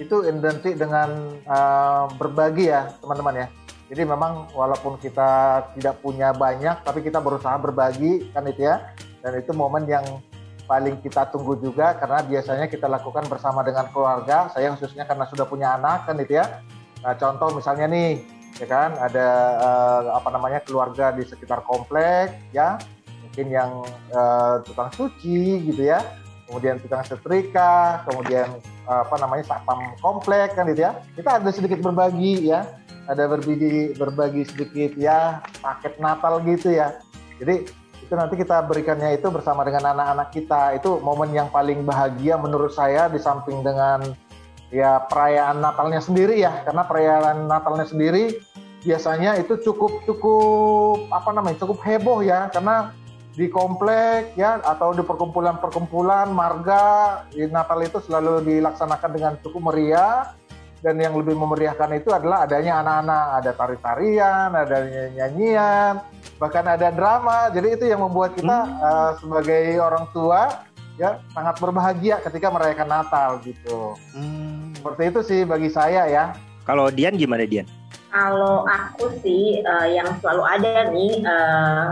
itu 0.00 0.24
identik 0.24 0.80
dengan 0.80 1.36
eh, 1.44 2.04
berbagi 2.16 2.72
ya 2.72 2.88
teman-teman 3.04 3.44
ya. 3.44 3.48
Jadi 3.92 4.02
memang 4.08 4.48
walaupun 4.56 4.96
kita 4.96 5.60
tidak 5.76 6.00
punya 6.00 6.32
banyak, 6.32 6.80
tapi 6.80 7.04
kita 7.04 7.20
berusaha 7.20 7.60
berbagi 7.60 8.32
kan 8.32 8.48
itu 8.48 8.64
ya. 8.64 8.80
Dan 9.20 9.36
itu 9.36 9.52
momen 9.52 9.84
yang 9.84 10.04
paling 10.64 11.00
kita 11.04 11.28
tunggu 11.28 11.60
juga 11.60 11.92
karena 11.96 12.24
biasanya 12.24 12.66
kita 12.68 12.88
lakukan 12.88 13.28
bersama 13.28 13.60
dengan 13.60 13.88
keluarga. 13.92 14.48
Saya 14.52 14.72
khususnya 14.72 15.04
karena 15.04 15.28
sudah 15.28 15.44
punya 15.44 15.76
anak 15.76 16.08
kan 16.08 16.16
itu 16.16 16.40
ya. 16.40 16.64
Nah, 17.04 17.12
contoh 17.20 17.52
misalnya 17.52 17.84
nih, 17.84 18.24
ya 18.56 18.66
kan 18.66 18.96
ada 18.96 19.28
eh, 19.60 20.02
apa 20.16 20.28
namanya 20.32 20.64
keluarga 20.64 21.12
di 21.12 21.26
sekitar 21.26 21.60
komplek 21.68 22.32
ya 22.54 22.80
mungkin 23.20 23.46
yang 23.52 23.70
eh, 24.14 24.54
tukang 24.64 24.88
cuci 24.94 25.68
gitu 25.68 25.82
ya, 25.84 26.00
kemudian 26.48 26.80
tukang 26.80 27.04
setrika, 27.04 28.00
kemudian 28.08 28.48
eh, 28.88 29.00
apa 29.04 29.16
namanya 29.20 29.44
satpam 29.44 29.92
komplek 30.00 30.56
kan 30.56 30.64
gitu 30.72 30.86
ya. 30.88 30.96
Kita 31.12 31.42
ada 31.42 31.50
sedikit 31.52 31.84
berbagi 31.84 32.48
ya, 32.48 32.64
ada 33.04 33.28
berbagi 33.28 33.92
berbagi 34.00 34.48
sedikit 34.48 34.96
ya 34.96 35.44
paket 35.60 36.00
Natal 36.00 36.40
gitu 36.40 36.72
ya. 36.72 36.96
Jadi 37.36 37.83
itu 38.14 38.22
nanti 38.22 38.38
kita 38.38 38.62
berikannya 38.62 39.18
itu 39.18 39.26
bersama 39.26 39.66
dengan 39.66 39.90
anak-anak 39.90 40.30
kita. 40.30 40.78
Itu 40.78 41.02
momen 41.02 41.34
yang 41.34 41.50
paling 41.50 41.82
bahagia 41.82 42.38
menurut 42.38 42.70
saya 42.70 43.10
di 43.10 43.18
samping 43.18 43.66
dengan 43.66 44.14
ya 44.70 45.02
perayaan 45.10 45.58
Natalnya 45.58 45.98
sendiri 45.98 46.38
ya, 46.38 46.62
karena 46.62 46.86
perayaan 46.86 47.50
Natalnya 47.50 47.90
sendiri 47.90 48.38
biasanya 48.86 49.34
itu 49.42 49.58
cukup 49.66 50.06
cukup 50.06 51.10
apa 51.10 51.34
namanya 51.34 51.58
cukup 51.66 51.82
heboh 51.82 52.22
ya. 52.22 52.46
Karena 52.54 52.94
di 53.34 53.50
komplek 53.50 54.38
ya 54.38 54.62
atau 54.62 54.94
di 54.94 55.02
perkumpulan-perkumpulan 55.02 56.30
marga 56.30 57.26
di 57.34 57.50
Natal 57.50 57.82
itu 57.82 57.98
selalu 57.98 58.46
dilaksanakan 58.46 59.10
dengan 59.10 59.32
cukup 59.42 59.74
meriah 59.74 60.38
dan 60.84 61.00
yang 61.00 61.16
lebih 61.16 61.32
memeriahkan 61.32 61.96
itu 61.96 62.12
adalah 62.12 62.44
adanya 62.44 62.84
anak-anak 62.84 63.24
ada 63.40 63.50
tari-tarian 63.56 64.48
ada 64.52 64.76
nyanyian 65.16 66.04
bahkan 66.36 66.68
ada 66.68 66.92
drama 66.92 67.48
jadi 67.48 67.80
itu 67.80 67.88
yang 67.88 68.04
membuat 68.04 68.36
kita 68.36 68.68
eh, 68.68 69.10
sebagai 69.24 69.64
orang 69.80 70.04
tua 70.12 70.60
ya 71.00 71.24
sangat 71.32 71.56
berbahagia 71.56 72.20
ketika 72.20 72.52
merayakan 72.52 72.86
Natal 73.00 73.40
gitu 73.40 73.96
Hmm. 74.12 74.76
seperti 74.76 75.02
itu 75.08 75.20
sih 75.24 75.40
bagi 75.48 75.72
saya 75.72 76.04
ya 76.06 76.36
Kalau 76.64 76.88
Dian 76.88 77.16
gimana 77.16 77.44
Dian? 77.44 77.68
Kalau 78.08 78.64
aku 78.64 79.12
sih 79.20 79.60
eh, 79.60 79.88
yang 79.96 80.08
selalu 80.20 80.42
ada 80.44 80.88
nih 80.88 81.12
eh, 81.20 81.86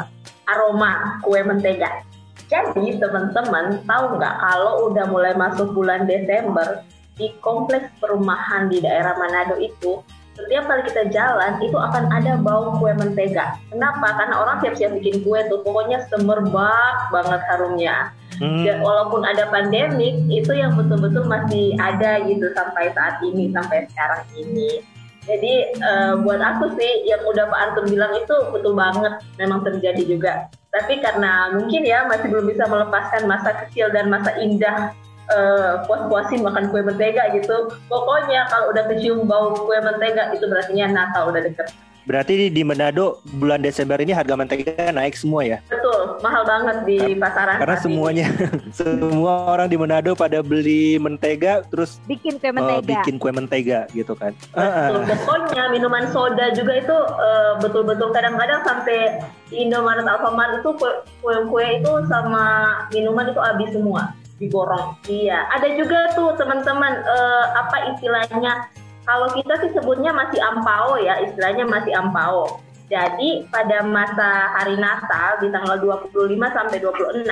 aroma 0.48 1.20
kue 1.20 1.40
mentega. 1.44 2.00
Jadi 2.48 2.96
teman-teman 2.96 3.81
tahu 3.85 4.16
nggak 4.16 4.35
kalau 4.40 4.88
udah 4.92 5.05
mulai 5.12 5.37
masuk 5.37 5.72
bulan 5.76 6.09
Desember 6.09 6.85
di 7.16 7.33
kompleks 7.44 7.92
perumahan 8.01 8.72
di 8.72 8.81
daerah 8.81 9.16
Manado 9.20 9.61
itu 9.61 10.01
setiap 10.33 10.64
kali 10.64 10.83
kita 10.88 11.12
jalan 11.12 11.61
itu 11.61 11.77
akan 11.77 12.09
ada 12.09 12.40
bau 12.40 12.72
kue 12.81 12.92
mentega. 12.96 13.61
Kenapa? 13.68 14.16
Karena 14.16 14.40
orang 14.40 14.57
siap-siap 14.64 14.96
bikin 14.96 15.20
kue 15.20 15.44
tuh 15.53 15.61
pokoknya 15.61 16.09
semerbak 16.09 17.12
banget 17.12 17.40
harumnya. 17.53 17.96
Hmm. 18.40 18.64
Dan 18.64 18.81
walaupun 18.81 19.29
ada 19.29 19.53
pandemik 19.53 20.25
itu 20.33 20.53
yang 20.57 20.72
betul-betul 20.72 21.29
masih 21.29 21.77
ada 21.77 22.25
gitu 22.25 22.48
sampai 22.57 22.88
saat 22.96 23.20
ini 23.20 23.53
sampai 23.53 23.85
sekarang 23.92 24.25
ini. 24.33 24.81
Jadi 25.22 25.53
eh, 25.79 26.12
buat 26.25 26.40
aku 26.40 26.81
sih 26.81 27.07
yang 27.07 27.22
udah 27.29 27.46
Pak 27.46 27.61
Arthur 27.68 27.85
bilang 27.87 28.11
itu 28.16 28.35
betul 28.51 28.72
banget 28.72 29.20
memang 29.37 29.61
terjadi 29.62 30.03
juga. 30.09 30.33
Tapi 30.72 31.05
karena 31.05 31.53
mungkin 31.53 31.85
ya 31.85 32.09
masih 32.09 32.33
belum 32.33 32.48
bisa 32.48 32.64
melepaskan 32.64 33.29
masa 33.29 33.53
kecil 33.62 33.92
dan 33.92 34.09
masa 34.09 34.33
indah 34.40 34.96
eh, 35.33 35.73
puas-puasin 35.83 36.40
makan 36.40 36.68
kue 36.68 36.81
mentega 36.81 37.33
gitu. 37.33 37.57
Pokoknya 37.88 38.47
kalau 38.47 38.71
udah 38.71 38.85
kecium 38.87 39.25
bau 39.25 39.51
kue 39.55 39.79
mentega 39.79 40.31
itu 40.31 40.45
berarti 40.45 40.73
Natal 40.85 41.29
udah 41.29 41.40
deket. 41.40 41.73
Berarti 42.03 42.35
di- 42.35 42.51
di 42.51 42.62
Manado 42.66 43.23
bulan 43.31 43.62
Desember 43.62 43.95
ini 43.97 44.11
harga 44.11 44.35
mentega 44.35 44.90
naik 44.90 45.14
semua 45.14 45.47
ya? 45.47 45.62
Betul, 45.71 46.18
mahal 46.18 46.42
banget 46.42 46.83
di 46.83 46.99
pasaran. 47.14 47.62
Karena 47.62 47.79
semuanya 47.79 48.27
semua 48.75 49.47
orang 49.49 49.71
di 49.71 49.79
Manado 49.79 50.18
pada 50.18 50.42
beli 50.42 50.99
mentega 50.99 51.62
terus 51.62 52.03
Bikin 52.05 52.42
kue 52.42 52.51
eh, 52.51 52.53
mentega. 52.53 52.83
bikin 52.83 53.14
kue 53.16 53.31
mentega 53.31 53.87
gitu 53.92 54.18
kan. 54.18 54.35
Betul. 54.51 54.99
Ah, 54.99 55.14
Pokoknya 55.14 55.71
minuman 55.71 56.11
soda 56.11 56.51
juga 56.51 56.75
itu 56.75 56.97
eh, 57.23 57.53
betul-betul 57.62 58.11
kadang-kadang 58.11 58.66
sampai 58.66 59.23
di 59.47 59.62
Indomaret 59.62 60.03
Alfamart 60.03 60.59
itu 60.59 60.75
kue- 60.75 61.01
kue-kue 61.23 61.79
itu 61.79 61.92
sama 62.05 62.42
minuman 62.90 63.31
itu 63.31 63.38
habis 63.38 63.71
semua 63.71 64.11
diborong. 64.42 64.98
Iya, 65.07 65.46
ada 65.55 65.68
juga 65.78 66.11
tuh 66.18 66.35
teman-teman 66.35 66.98
eh, 67.07 67.46
apa 67.55 67.94
istilahnya 67.94 68.66
kalau 69.07 69.31
kita 69.35 69.55
sih 69.62 69.70
sebutnya 69.74 70.11
masih 70.11 70.42
ampao 70.42 70.98
ya, 70.98 71.22
istilahnya 71.22 71.66
masih 71.66 71.94
ampao. 71.94 72.59
Jadi 72.92 73.48
pada 73.48 73.81
masa 73.88 74.52
hari 74.52 74.76
Natal 74.76 75.40
di 75.40 75.48
tanggal 75.48 75.81
25 75.81 76.12
sampai 76.52 76.76
26 76.76 77.24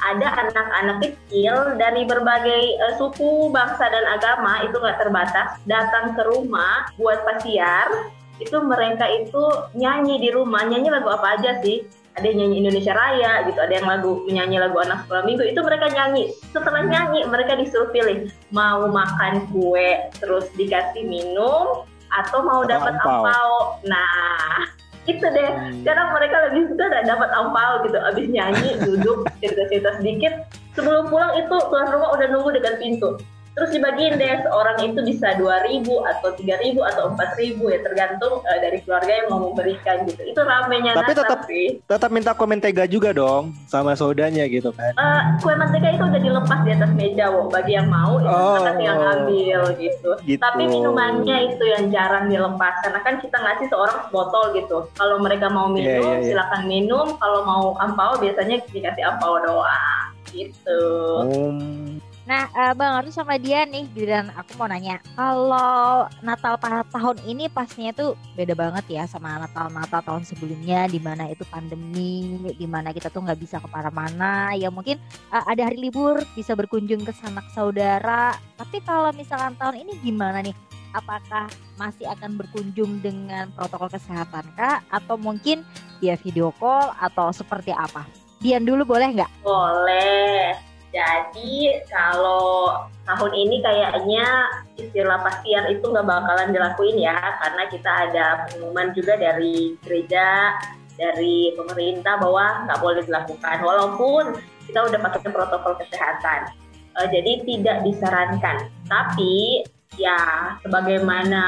ada 0.00 0.28
anak-anak 0.46 0.96
kecil 1.02 1.74
dari 1.76 2.06
berbagai 2.06 2.62
eh, 2.78 2.94
suku, 3.00 3.50
bangsa 3.50 3.90
dan 3.90 4.06
agama 4.06 4.62
itu 4.62 4.76
nggak 4.76 5.00
terbatas 5.00 5.58
datang 5.66 6.14
ke 6.14 6.22
rumah 6.28 6.88
buat 7.00 7.26
pasiar. 7.26 7.90
Itu 8.40 8.62
mereka 8.64 9.04
itu 9.10 9.44
nyanyi 9.76 10.16
di 10.22 10.30
rumah, 10.32 10.64
nyanyi 10.64 10.88
lagu 10.88 11.12
apa 11.12 11.36
aja 11.36 11.60
sih? 11.60 11.84
Ada 12.18 12.26
yang 12.26 12.38
nyanyi 12.42 12.56
Indonesia 12.66 12.92
Raya 12.92 13.32
gitu, 13.46 13.58
ada 13.62 13.70
yang 13.70 13.86
lagu 13.86 14.26
menyanyi 14.26 14.56
lagu 14.58 14.76
anak 14.82 15.06
sekolah 15.06 15.22
minggu 15.22 15.46
itu 15.46 15.60
mereka 15.62 15.86
nyanyi. 15.94 16.34
Setelah 16.50 16.82
nyanyi 16.82 17.22
mereka 17.30 17.54
disuruh 17.54 17.88
pilih 17.94 18.26
mau 18.50 18.90
makan 18.90 19.46
kue 19.54 20.10
terus 20.18 20.50
dikasih 20.58 21.06
minum 21.06 21.86
atau 22.10 22.42
mau 22.42 22.66
dapat 22.66 22.98
ampau. 22.98 23.78
Nah, 23.86 24.66
itu 25.08 25.24
deh 25.24 25.50
Hmm. 25.50 25.80
sekarang 25.80 26.08
mereka 26.12 26.36
lebih 26.50 26.62
suka 26.70 26.86
dapat 27.08 27.30
ampau 27.32 27.72
gitu 27.88 27.98
abis 27.98 28.26
nyanyi 28.28 28.76
duduk 28.84 29.24
cerita-cerita 29.40 29.96
sedikit 29.98 30.32
sebelum 30.76 31.08
pulang 31.08 31.34
itu 31.40 31.56
tuan 31.72 31.88
rumah 31.88 32.12
udah 32.14 32.26
nunggu 32.28 32.52
dekat 32.60 32.76
pintu 32.78 33.16
terus 33.60 33.76
dibagiin 33.76 34.16
deh 34.16 34.40
seorang 34.40 34.76
itu 34.80 35.00
bisa 35.04 35.36
2000 35.36 35.84
atau 35.84 36.28
3000 36.32 36.80
atau 36.80 37.04
4000 37.12 37.60
ya 37.60 37.78
tergantung 37.84 38.40
uh, 38.40 38.58
dari 38.58 38.80
keluarga 38.80 39.12
yang 39.12 39.28
mau 39.28 39.52
memberikan 39.52 40.08
gitu 40.08 40.24
itu 40.24 40.40
ramenya 40.40 40.96
Tapi 40.96 41.12
Natal 41.12 41.20
tetap 41.20 41.40
sih 41.44 41.66
tetap 41.84 42.08
minta 42.08 42.32
kue 42.32 42.48
mentega 42.48 42.88
juga 42.88 43.12
dong 43.12 43.52
sama 43.68 43.92
sodanya 43.92 44.48
gitu 44.48 44.72
kan. 44.72 44.96
Eh, 44.96 45.22
kue 45.44 45.52
mentega 45.52 45.92
itu 45.92 46.00
udah 46.00 46.20
dilepas 46.20 46.60
di 46.64 46.70
atas 46.72 46.90
meja 46.96 47.28
wo 47.28 47.52
bagi 47.52 47.76
yang 47.76 47.92
mau 47.92 48.16
itu 48.16 48.28
Oh. 48.30 48.56
kita 48.56 48.72
tinggal 48.78 48.96
ngambil 48.96 49.60
gitu. 49.76 50.10
Gitu. 50.24 50.40
tapi 50.40 50.62
minumannya 50.64 51.36
itu 51.52 51.64
yang 51.66 51.84
jarang 51.92 52.32
dilepas 52.32 52.80
karena 52.80 53.00
kan 53.04 53.20
kita 53.20 53.36
ngasih 53.36 53.66
seorang 53.68 54.08
botol 54.08 54.54
gitu 54.54 54.88
kalau 54.96 55.20
mereka 55.20 55.52
mau 55.52 55.68
minum 55.68 56.00
Iya, 56.00 56.00
iya, 56.00 56.16
iya. 56.16 56.26
silakan 56.32 56.62
minum 56.64 57.06
kalau 57.18 57.44
mau 57.44 57.64
ampau 57.76 58.16
biasanya 58.16 58.62
dikasih 58.70 59.04
ampau 59.04 59.36
doang 59.44 60.08
gitu 60.30 60.80
Um, 61.20 61.98
Nah, 62.30 62.46
eh, 62.54 62.72
Bang 62.78 62.94
Artu 62.94 63.10
sama 63.10 63.34
dia 63.42 63.66
nih, 63.66 63.90
giliran 63.90 64.30
aku 64.38 64.54
mau 64.54 64.70
nanya. 64.70 65.02
Kalau 65.18 66.06
Natal 66.22 66.54
tahun 66.86 67.18
ini 67.26 67.50
pastinya 67.50 67.90
tuh 67.90 68.14
beda 68.38 68.54
banget 68.54 68.86
ya 68.86 69.02
sama 69.10 69.34
Natal-Natal 69.42 69.98
tahun 70.06 70.22
sebelumnya, 70.22 70.86
di 70.86 71.02
mana 71.02 71.26
itu 71.26 71.42
pandemi, 71.50 72.38
di 72.54 72.70
mana 72.70 72.94
kita 72.94 73.10
tuh 73.10 73.26
nggak 73.26 73.34
bisa 73.34 73.58
ke 73.58 73.66
mana-mana. 73.66 74.54
Ya 74.54 74.70
mungkin 74.70 75.02
eh, 75.34 75.42
ada 75.42 75.66
hari 75.66 75.82
libur, 75.82 76.22
bisa 76.38 76.54
berkunjung 76.54 77.02
ke 77.02 77.10
sanak 77.10 77.50
saudara. 77.50 78.38
Tapi 78.54 78.78
kalau 78.86 79.10
misalkan 79.10 79.58
tahun 79.58 79.82
ini 79.82 79.98
gimana 79.98 80.38
nih? 80.38 80.54
Apakah 80.94 81.50
masih 81.82 82.06
akan 82.14 82.38
berkunjung 82.38 83.02
dengan 83.02 83.50
protokol 83.58 83.90
kesehatan 83.90 84.46
kah? 84.54 84.86
Atau 84.86 85.18
mungkin 85.18 85.66
via 85.98 86.14
video 86.14 86.54
call 86.62 86.94
atau 86.94 87.34
seperti 87.34 87.74
apa? 87.74 88.06
Dian 88.38 88.62
dulu 88.62 88.86
boleh 88.86 89.18
nggak? 89.18 89.30
boleh 89.42 90.69
jadi 90.90 91.86
kalau 91.86 92.86
tahun 93.06 93.32
ini 93.34 93.62
kayaknya 93.62 94.26
istilah 94.74 95.22
pastian 95.22 95.70
itu 95.70 95.86
nggak 95.86 96.06
bakalan 96.06 96.50
dilakuin 96.50 96.98
ya 96.98 97.14
karena 97.14 97.62
kita 97.70 97.90
ada 98.10 98.26
pengumuman 98.50 98.90
juga 98.90 99.14
dari 99.14 99.78
gereja 99.86 100.58
dari 101.00 101.56
pemerintah 101.56 102.20
bahwa 102.20 102.68
nggak 102.68 102.80
boleh 102.84 103.02
dilakukan. 103.08 103.56
Walaupun 103.64 104.24
kita 104.68 104.84
udah 104.84 104.98
pakai 105.00 105.32
protokol 105.32 105.72
kesehatan. 105.80 106.52
Eh, 107.00 107.08
jadi 107.08 107.32
tidak 107.48 107.76
disarankan. 107.88 108.68
Tapi 108.84 109.64
ya 109.96 110.20
sebagaimana 110.60 111.44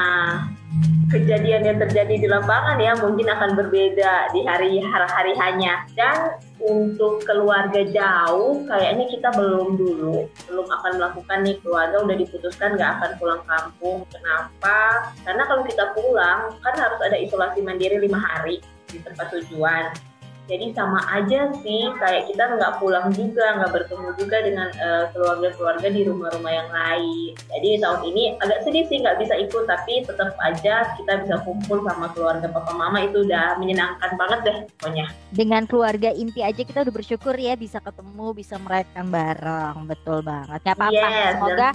kejadian 1.13 1.63
yang 1.69 1.77
terjadi 1.77 2.15
di 2.17 2.27
lapangan 2.27 2.81
ya 2.81 2.97
mungkin 2.97 3.29
akan 3.29 3.53
berbeda 3.53 4.33
di 4.33 4.41
hari 4.41 4.81
hari 4.81 5.33
hanya 5.37 5.85
dan 5.93 6.41
untuk 6.63 7.19
keluarga 7.27 7.83
jauh 7.83 8.63
kayaknya 8.63 9.05
kita 9.11 9.29
belum 9.35 9.75
dulu. 9.75 10.23
Belum 10.47 10.67
akan 10.71 10.91
melakukan 10.95 11.37
nih 11.43 11.59
keluarga 11.59 11.99
udah 11.99 12.15
diputuskan 12.15 12.79
nggak 12.79 12.91
akan 12.99 13.11
pulang 13.19 13.43
kampung. 13.43 14.07
Kenapa? 14.07 15.11
Karena 15.27 15.43
kalau 15.43 15.63
kita 15.67 15.85
pulang 15.91 16.55
kan 16.63 16.75
harus 16.79 16.99
ada 17.03 17.19
isolasi 17.19 17.59
mandiri 17.59 17.99
lima 17.99 18.17
hari 18.17 18.63
di 18.87 19.03
tempat 19.03 19.27
tujuan 19.35 20.12
jadi 20.43 20.75
sama 20.75 20.99
aja 21.07 21.55
sih 21.63 21.87
kayak 21.95 22.27
kita 22.27 22.43
nggak 22.59 22.83
pulang 22.83 23.07
juga 23.15 23.63
nggak 23.63 23.71
bertemu 23.71 24.09
juga 24.19 24.37
dengan 24.43 24.67
eh, 24.75 25.05
keluarga-keluarga 25.15 25.87
di 25.87 26.01
rumah-rumah 26.03 26.51
yang 26.51 26.69
lain. 26.69 27.31
Jadi 27.47 27.69
tahun 27.79 28.01
ini 28.11 28.23
agak 28.43 28.59
sedih 28.67 28.83
sih 28.91 28.99
nggak 28.99 29.23
bisa 29.23 29.33
ikut 29.39 29.63
tapi 29.63 30.03
tetap 30.03 30.35
aja 30.43 30.75
kita 30.99 31.13
bisa 31.23 31.35
kumpul 31.47 31.79
sama 31.87 32.11
keluarga 32.11 32.47
papa 32.51 32.75
mama 32.75 33.07
itu 33.07 33.23
udah 33.23 33.55
menyenangkan 33.55 34.11
banget 34.19 34.39
deh 34.43 34.57
pokoknya. 34.83 35.05
Dengan 35.31 35.63
keluarga 35.63 36.11
inti 36.11 36.43
aja 36.43 36.59
kita 36.59 36.83
udah 36.83 36.93
bersyukur 36.93 37.35
ya 37.39 37.55
bisa 37.55 37.79
ketemu 37.79 38.35
bisa 38.35 38.59
merayakan 38.59 39.05
bareng. 39.07 39.75
Betul 39.87 40.27
banget. 40.27 40.59
Nggak 40.59 40.75
apa-apa. 40.75 41.07
Yes, 41.07 41.31
semoga 41.39 41.67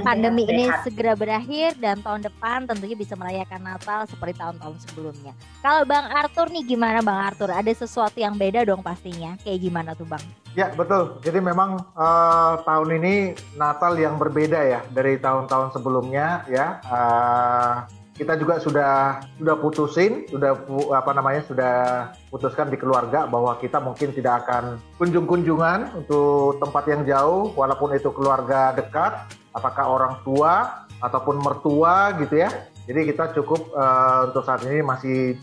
pandemi 0.00 0.42
ini 0.48 0.64
sehat-sehat. 0.72 0.84
segera 0.88 1.12
berakhir 1.12 1.76
dan 1.76 2.00
tahun 2.00 2.24
depan 2.24 2.64
tentunya 2.64 2.96
bisa 2.96 3.14
merayakan 3.20 3.60
Natal 3.60 4.08
seperti 4.08 4.32
tahun-tahun 4.40 4.76
sebelumnya. 4.88 5.32
Kalau 5.60 5.84
Bang 5.84 6.08
Arthur 6.08 6.48
nih 6.48 6.64
gimana 6.64 7.04
Bang 7.04 7.20
Arthur? 7.20 7.52
Ada 7.52 7.84
sesuatu 7.84 8.13
yang 8.16 8.38
beda 8.38 8.62
dong 8.66 8.82
pastinya 8.82 9.34
kayak 9.42 9.60
gimana 9.62 9.92
tuh 9.98 10.06
Bang 10.06 10.22
Ya 10.54 10.70
betul. 10.70 11.18
Jadi 11.26 11.42
memang 11.42 11.82
eh, 11.82 12.52
tahun 12.62 12.88
ini 13.02 13.14
Natal 13.58 13.98
yang 13.98 14.22
berbeda 14.22 14.62
ya 14.62 14.80
dari 14.94 15.18
tahun-tahun 15.18 15.74
sebelumnya 15.74 16.46
ya. 16.46 16.78
Eh, 16.86 17.74
kita 18.14 18.38
juga 18.38 18.62
sudah 18.62 19.18
sudah 19.34 19.56
putusin, 19.58 20.30
sudah 20.30 20.54
apa 20.94 21.10
namanya 21.10 21.42
sudah 21.50 21.74
putuskan 22.30 22.70
di 22.70 22.78
keluarga 22.78 23.26
bahwa 23.26 23.58
kita 23.58 23.82
mungkin 23.82 24.14
tidak 24.14 24.46
akan 24.46 24.78
kunjung-kunjungan 25.02 25.98
untuk 25.98 26.62
tempat 26.62 26.86
yang 26.86 27.02
jauh, 27.02 27.50
walaupun 27.58 27.90
itu 27.98 28.14
keluarga 28.14 28.70
dekat, 28.78 29.26
apakah 29.50 29.90
orang 29.90 30.14
tua 30.22 30.86
ataupun 31.02 31.42
mertua 31.42 32.14
gitu 32.22 32.38
ya. 32.38 32.70
Jadi 32.86 33.10
kita 33.10 33.34
cukup 33.34 33.74
eh, 33.74 34.18
untuk 34.30 34.46
saat 34.46 34.62
ini 34.62 34.86
masih 34.86 35.34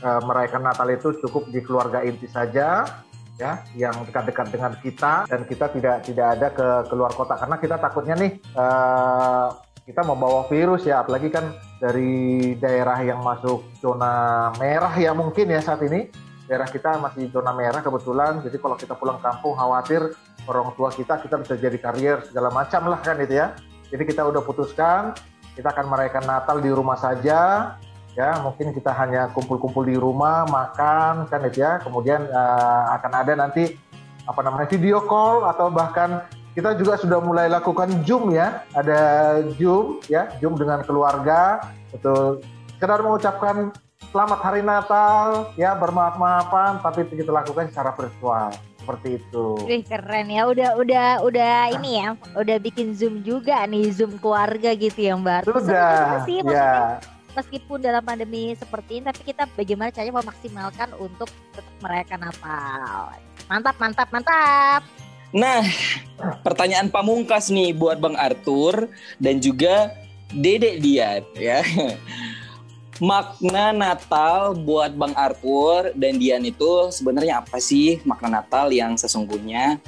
eh, 0.00 0.20
merayakan 0.24 0.62
Natal 0.64 0.88
itu 0.90 1.14
cukup 1.22 1.50
di 1.50 1.60
keluarga 1.62 2.02
inti 2.02 2.26
saja 2.26 2.86
ya 3.34 3.66
yang 3.74 4.06
dekat-dekat 4.06 4.46
dengan 4.54 4.72
kita 4.78 5.26
dan 5.26 5.42
kita 5.42 5.66
tidak 5.74 5.96
tidak 6.06 6.26
ada 6.38 6.48
ke 6.54 6.68
keluar 6.90 7.10
kota. 7.14 7.34
Karena 7.38 7.56
kita 7.58 7.76
takutnya 7.78 8.14
nih 8.18 8.32
eh, 8.38 9.46
kita 9.84 10.00
membawa 10.00 10.48
virus 10.48 10.88
ya 10.88 11.04
apalagi 11.04 11.28
kan 11.28 11.52
dari 11.76 12.56
daerah 12.56 13.04
yang 13.04 13.20
masuk 13.20 13.68
zona 13.84 14.48
merah 14.56 14.94
ya 14.96 15.12
mungkin 15.12 15.50
ya 15.50 15.60
saat 15.60 15.82
ini. 15.84 16.10
Daerah 16.44 16.68
kita 16.68 17.00
masih 17.00 17.32
zona 17.32 17.56
merah 17.56 17.80
kebetulan 17.80 18.44
jadi 18.44 18.60
kalau 18.60 18.76
kita 18.76 18.92
pulang 19.00 19.16
kampung 19.16 19.56
khawatir 19.56 20.12
orang 20.44 20.76
tua 20.76 20.92
kita 20.92 21.16
kita 21.24 21.40
bisa 21.40 21.56
jadi 21.56 21.78
karier 21.80 22.20
segala 22.28 22.52
macam 22.52 22.84
lah 22.92 23.00
kan 23.00 23.16
itu 23.16 23.40
ya. 23.40 23.56
Jadi 23.88 24.02
kita 24.04 24.28
udah 24.28 24.44
putuskan 24.44 25.16
kita 25.54 25.70
akan 25.70 25.86
merayakan 25.86 26.24
Natal 26.26 26.58
di 26.58 26.70
rumah 26.70 26.98
saja 26.98 27.72
ya 28.14 28.38
mungkin 28.40 28.70
kita 28.70 28.94
hanya 28.94 29.30
kumpul-kumpul 29.34 29.82
di 29.86 29.98
rumah 29.98 30.46
makan 30.46 31.26
kan 31.26 31.40
itu 31.46 31.62
ya. 31.62 31.82
Kemudian 31.82 32.26
eh, 32.26 32.82
akan 32.98 33.12
ada 33.12 33.32
nanti 33.34 33.74
apa 34.24 34.40
namanya 34.40 34.66
video 34.70 35.04
call 35.04 35.44
atau 35.44 35.68
bahkan 35.68 36.24
kita 36.54 36.78
juga 36.78 36.94
sudah 36.96 37.18
mulai 37.18 37.50
lakukan 37.50 37.90
zoom 38.06 38.30
ya. 38.32 38.62
Ada 38.72 38.98
zoom 39.58 39.98
ya 40.06 40.30
zoom 40.38 40.54
dengan 40.54 40.86
keluarga. 40.86 41.66
Betul. 41.90 42.40
Sekedar 42.78 43.02
mengucapkan 43.02 43.74
selamat 44.14 44.40
hari 44.42 44.62
Natal 44.62 45.50
ya 45.58 45.74
bermaaf-maafan 45.74 46.78
tapi 46.82 47.06
kita 47.10 47.34
lakukan 47.34 47.68
secara 47.74 47.90
virtual. 47.98 48.54
Seperti 48.78 49.16
itu. 49.16 49.44
Wih 49.64 49.82
keren 49.82 50.28
ya. 50.30 50.44
Udah 50.46 50.70
udah 50.78 51.08
udah 51.24 51.56
ini 51.74 52.04
ya 52.04 52.14
udah 52.38 52.56
bikin 52.62 52.94
zoom 52.94 53.26
juga 53.26 53.66
nih 53.66 53.90
zoom 53.90 54.14
keluarga 54.22 54.76
gitu 54.76 55.00
ya 55.02 55.18
Mbak. 55.18 55.50
Sudah. 55.50 56.22
sih 56.28 56.38
maksudnya. 56.44 57.00
Ya 57.00 57.13
meskipun 57.34 57.82
dalam 57.82 58.00
pandemi 58.00 58.54
seperti 58.54 59.02
ini 59.02 59.04
tapi 59.10 59.22
kita 59.26 59.44
bagaimana 59.58 59.90
caranya 59.90 60.22
memaksimalkan 60.22 60.88
untuk 60.96 61.28
tetap 61.52 61.74
merayakan 61.82 62.20
Natal 62.30 63.18
mantap 63.50 63.76
mantap 63.76 64.08
mantap 64.14 64.82
Nah, 65.34 65.66
pertanyaan 66.46 66.86
pamungkas 66.86 67.50
nih 67.50 67.74
buat 67.74 67.98
Bang 67.98 68.14
Arthur 68.14 68.86
dan 69.18 69.42
juga 69.42 69.90
Dedek 70.30 70.78
Dian 70.78 71.26
ya. 71.34 71.58
Makna 73.02 73.74
Natal 73.74 74.54
buat 74.54 74.94
Bang 74.94 75.10
Arthur 75.18 75.90
dan 75.98 76.22
Dian 76.22 76.46
itu 76.46 76.94
sebenarnya 76.94 77.42
apa 77.42 77.58
sih 77.58 77.98
makna 78.06 78.38
Natal 78.38 78.70
yang 78.70 78.94
sesungguhnya? 78.94 79.82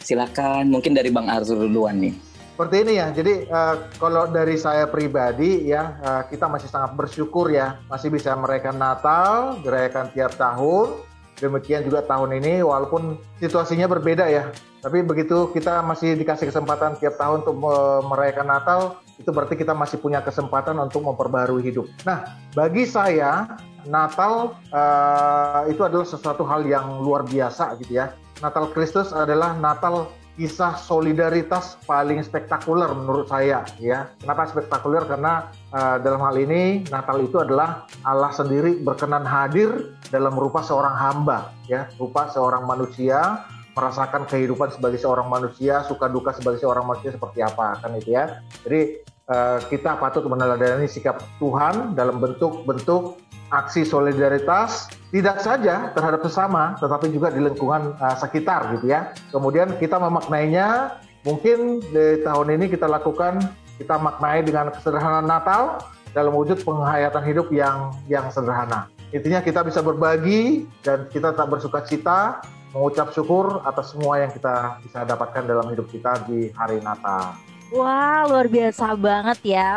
Silakan 0.00 0.72
mungkin 0.72 0.96
dari 0.96 1.12
Bang 1.12 1.28
Arthur 1.28 1.68
duluan 1.68 2.00
nih. 2.00 2.16
Seperti 2.56 2.88
ini 2.88 2.96
ya. 2.96 3.12
Jadi 3.12 3.44
eh, 3.44 3.74
kalau 4.00 4.32
dari 4.32 4.56
saya 4.56 4.88
pribadi 4.88 5.68
ya 5.68 6.00
eh, 6.00 6.22
kita 6.32 6.48
masih 6.48 6.72
sangat 6.72 6.96
bersyukur 6.96 7.52
ya 7.52 7.76
masih 7.92 8.08
bisa 8.08 8.32
merayakan 8.32 8.80
Natal, 8.80 9.60
dirayakan 9.60 10.08
tiap 10.16 10.32
tahun. 10.40 11.04
Demikian 11.36 11.84
juga 11.84 12.00
tahun 12.00 12.40
ini 12.40 12.64
walaupun 12.64 13.20
situasinya 13.44 13.84
berbeda 13.92 14.24
ya. 14.32 14.48
Tapi 14.80 15.04
begitu 15.04 15.52
kita 15.52 15.84
masih 15.84 16.16
dikasih 16.16 16.48
kesempatan 16.48 16.96
tiap 16.96 17.20
tahun 17.20 17.44
untuk 17.44 17.60
me- 17.60 18.08
merayakan 18.08 18.48
Natal, 18.48 18.80
itu 19.20 19.28
berarti 19.28 19.52
kita 19.52 19.76
masih 19.76 20.00
punya 20.00 20.24
kesempatan 20.24 20.80
untuk 20.80 21.04
memperbarui 21.04 21.60
hidup. 21.60 21.92
Nah, 22.08 22.40
bagi 22.56 22.88
saya 22.88 23.52
Natal 23.84 24.56
eh, 24.72 25.76
itu 25.76 25.84
adalah 25.84 26.08
sesuatu 26.08 26.40
hal 26.48 26.64
yang 26.64 27.04
luar 27.04 27.20
biasa 27.28 27.76
gitu 27.84 28.00
ya. 28.00 28.16
Natal 28.40 28.72
Kristus 28.72 29.12
adalah 29.12 29.52
Natal 29.60 30.08
kisah 30.36 30.76
solidaritas 30.76 31.80
paling 31.88 32.20
spektakuler 32.20 32.92
menurut 32.92 33.26
saya 33.26 33.64
ya. 33.80 34.12
Kenapa 34.20 34.46
spektakuler? 34.52 35.08
Karena 35.08 35.48
uh, 35.72 35.96
dalam 35.98 36.20
hal 36.20 36.36
ini 36.36 36.84
Natal 36.92 37.24
itu 37.24 37.40
adalah 37.40 37.88
Allah 38.04 38.30
sendiri 38.30 38.78
berkenan 38.84 39.24
hadir 39.24 39.96
dalam 40.12 40.36
rupa 40.36 40.60
seorang 40.60 40.92
hamba 40.92 41.56
ya, 41.66 41.88
rupa 41.96 42.28
seorang 42.28 42.68
manusia 42.68 43.42
merasakan 43.76 44.24
kehidupan 44.24 44.72
sebagai 44.72 44.96
seorang 44.96 45.28
manusia, 45.28 45.84
suka 45.84 46.08
duka 46.08 46.32
sebagai 46.32 46.64
seorang 46.64 46.88
manusia 46.88 47.12
seperti 47.12 47.44
apa 47.44 47.76
kan 47.80 47.92
itu 47.96 48.16
ya. 48.16 48.40
Jadi 48.64 49.04
uh, 49.28 49.58
kita 49.68 50.00
patut 50.00 50.24
meneladani 50.24 50.88
sikap 50.88 51.20
Tuhan 51.36 51.92
dalam 51.92 52.16
bentuk-bentuk 52.16 53.25
aksi 53.50 53.86
solidaritas 53.86 54.90
tidak 55.14 55.38
saja 55.38 55.94
terhadap 55.94 56.20
sesama 56.26 56.74
tetapi 56.82 57.14
juga 57.14 57.30
di 57.30 57.40
lingkungan 57.42 57.94
uh, 57.98 58.16
sekitar 58.18 58.74
gitu 58.78 58.90
ya. 58.90 59.14
Kemudian 59.30 59.78
kita 59.78 59.96
memaknainya 60.02 60.98
mungkin 61.22 61.82
di 61.82 62.22
tahun 62.26 62.58
ini 62.58 62.70
kita 62.70 62.90
lakukan 62.90 63.38
kita 63.76 64.00
maknai 64.00 64.40
dengan 64.42 64.72
kesederhanaan 64.72 65.28
Natal 65.28 65.84
dalam 66.16 66.32
wujud 66.32 66.64
penghayatan 66.64 67.22
hidup 67.28 67.52
yang 67.52 67.92
yang 68.08 68.26
sederhana. 68.32 68.88
Intinya 69.12 69.44
kita 69.44 69.62
bisa 69.62 69.84
berbagi 69.84 70.66
dan 70.82 71.06
kita 71.12 71.36
tak 71.36 71.46
bersuka 71.46 71.84
cita, 71.86 72.42
mengucap 72.74 73.14
syukur 73.14 73.62
atas 73.62 73.94
semua 73.94 74.18
yang 74.18 74.32
kita 74.32 74.80
bisa 74.82 75.06
dapatkan 75.06 75.46
dalam 75.46 75.70
hidup 75.70 75.86
kita 75.92 76.26
di 76.26 76.50
hari 76.56 76.82
Natal. 76.82 77.36
Wah, 77.70 78.26
luar 78.26 78.50
biasa 78.50 78.96
banget 78.98 79.38
ya. 79.46 79.68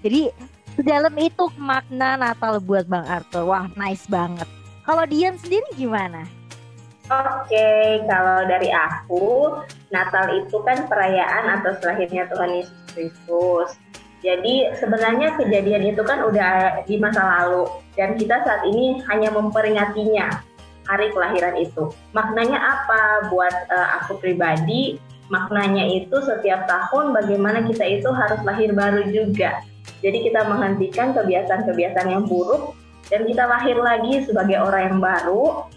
Jadi 0.00 0.30
sedalam 0.80 1.12
itu 1.20 1.44
makna 1.60 2.16
Natal 2.16 2.56
buat 2.56 2.88
Bang 2.88 3.04
Arthur. 3.04 3.44
Wah, 3.44 3.68
nice 3.76 4.08
banget. 4.08 4.48
Kalau 4.88 5.04
Dian 5.04 5.36
sendiri 5.36 5.68
gimana? 5.76 6.24
Oke, 7.12 8.00
kalau 8.08 8.48
dari 8.48 8.72
aku, 8.72 9.60
Natal 9.92 10.40
itu 10.40 10.56
kan 10.64 10.88
perayaan 10.88 11.60
atas 11.60 11.84
lahirnya 11.84 12.24
Tuhan 12.32 12.64
Yesus 12.64 12.80
Kristus. 12.96 13.76
Jadi 14.24 14.72
sebenarnya 14.80 15.36
kejadian 15.36 15.92
itu 15.92 16.00
kan 16.00 16.24
udah 16.24 16.84
di 16.84 16.96
masa 16.96 17.24
lalu 17.24 17.68
dan 17.96 18.16
kita 18.20 18.40
saat 18.44 18.64
ini 18.68 19.00
hanya 19.08 19.32
memperingatinya 19.32 20.44
hari 20.88 21.08
kelahiran 21.12 21.56
itu. 21.60 21.92
Maknanya 22.12 22.56
apa 22.56 23.32
buat 23.32 23.54
uh, 23.68 23.88
aku 24.00 24.20
pribadi? 24.20 25.00
Maknanya 25.32 25.88
itu 25.88 26.20
setiap 26.20 26.68
tahun 26.68 27.16
bagaimana 27.16 27.64
kita 27.64 27.84
itu 27.86 28.08
harus 28.12 28.40
lahir 28.44 28.70
baru 28.76 29.08
juga. 29.08 29.62
Jadi 30.00 30.18
kita 30.30 30.48
menghentikan 30.48 31.12
kebiasaan-kebiasaan 31.12 32.08
yang 32.08 32.24
buruk 32.24 32.76
dan 33.12 33.26
kita 33.26 33.44
lahir 33.44 33.76
lagi 33.76 34.24
sebagai 34.24 34.60
orang 34.62 34.82
yang 34.94 34.98
baru 35.02 35.68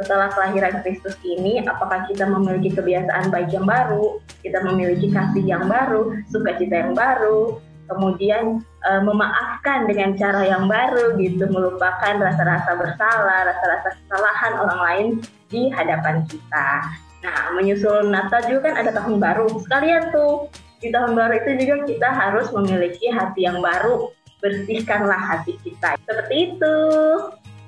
setelah 0.00 0.32
kelahiran 0.32 0.80
Kristus 0.80 1.12
ini, 1.20 1.60
apakah 1.60 2.08
kita 2.08 2.24
memiliki 2.24 2.72
kebiasaan 2.72 3.28
baik 3.28 3.52
yang 3.52 3.68
baru, 3.68 4.16
kita 4.40 4.64
memiliki 4.64 5.12
kasih 5.12 5.44
yang 5.44 5.68
baru, 5.68 6.16
sukacita 6.32 6.88
yang 6.88 6.96
baru, 6.96 7.60
kemudian 7.84 8.64
e, 8.64 8.90
memaafkan 9.04 9.84
dengan 9.84 10.16
cara 10.16 10.48
yang 10.48 10.64
baru 10.64 11.20
gitu, 11.20 11.44
melupakan 11.52 12.16
rasa-rasa 12.16 12.80
bersalah, 12.80 13.52
rasa-rasa 13.52 13.88
kesalahan 13.92 14.52
orang 14.56 14.80
lain 14.80 15.06
di 15.52 15.68
hadapan 15.68 16.24
kita. 16.24 16.68
Nah, 17.20 17.52
menyusul 17.52 18.08
Natal 18.08 18.40
juga 18.48 18.72
kan 18.72 18.80
ada 18.80 18.96
tahun 18.96 19.20
baru. 19.20 19.52
Sekalian 19.60 20.08
tuh 20.08 20.48
di 20.80 20.88
tahun 20.88 21.12
baru 21.12 21.32
itu 21.44 21.50
juga 21.60 21.74
kita 21.84 22.08
harus 22.08 22.48
memiliki 22.56 23.12
hati 23.12 23.44
yang 23.44 23.60
baru. 23.60 24.08
Bersihkanlah 24.40 25.20
hati 25.20 25.60
kita. 25.60 26.00
Seperti 26.00 26.56
itu. 26.56 26.76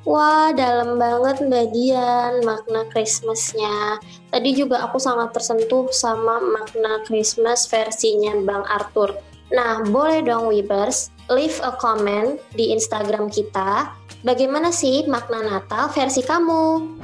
Wah, 0.03 0.51
dalam 0.51 0.98
banget 0.98 1.46
Mbak 1.46 1.66
Dian 1.70 2.42
makna 2.42 2.83
Christmasnya. 2.90 4.03
Tadi 4.35 4.51
juga 4.57 4.83
aku 4.83 4.98
sangat 4.98 5.31
tersentuh 5.31 5.87
sama 5.94 6.42
makna 6.42 7.07
Christmas 7.07 7.70
versinya 7.70 8.35
Bang 8.42 8.66
Arthur. 8.66 9.14
Nah, 9.55 9.85
boleh 9.87 10.25
dong 10.25 10.51
Webers, 10.51 11.12
leave 11.31 11.55
a 11.62 11.77
comment 11.79 12.35
di 12.57 12.75
Instagram 12.75 13.31
kita. 13.31 13.94
Bagaimana 14.27 14.75
sih 14.75 15.07
makna 15.07 15.44
Natal 15.44 15.92
versi 15.92 16.25
kamu? 16.25 16.98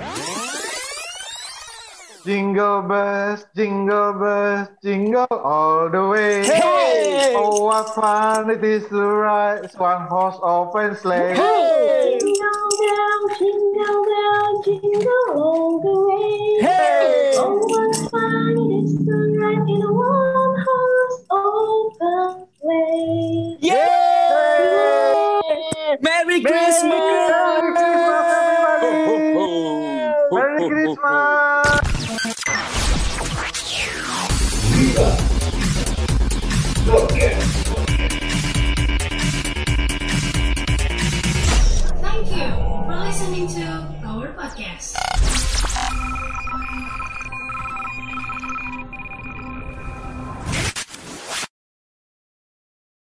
Jingle 2.29 2.83
bells, 2.83 3.47
jingle 3.57 4.13
bells, 4.13 4.69
jingle 4.85 5.27
all 5.31 5.89
the 5.89 6.09
way. 6.09 6.45
Hey! 6.45 7.33
Oh, 7.35 7.65
what 7.65 7.95
fun 7.95 8.51
it 8.51 8.63
is 8.63 8.87
to 8.89 9.01
ride 9.01 9.73
one 9.79 10.03
horse 10.09 10.37
open 10.43 10.95
sleigh. 10.95 11.35
Hey! 11.35 12.19
Jingle 12.21 12.69
bell, 12.81 13.29
jingle 13.39 14.05
bell, 14.05 14.63
jingle 14.63 15.41
all 15.41 15.81
the 15.81 15.89
way. 16.05 16.61
Hey! 16.69 17.33
Oh, 17.37 17.57
what 17.65 17.97
fun 18.11 18.59
it 18.61 18.73
is 18.85 18.93
to 19.07 19.15
ride 19.41 19.67
in 19.67 19.81
a 19.81 19.91
one-horse 19.91 21.19
open 21.31 22.47
sleigh. 22.61 23.57
Yeay! 23.63 25.09
Merry 26.03 26.43
Christmas! 26.43 26.83
Merry 26.83 27.09
Christmas, 27.25 27.38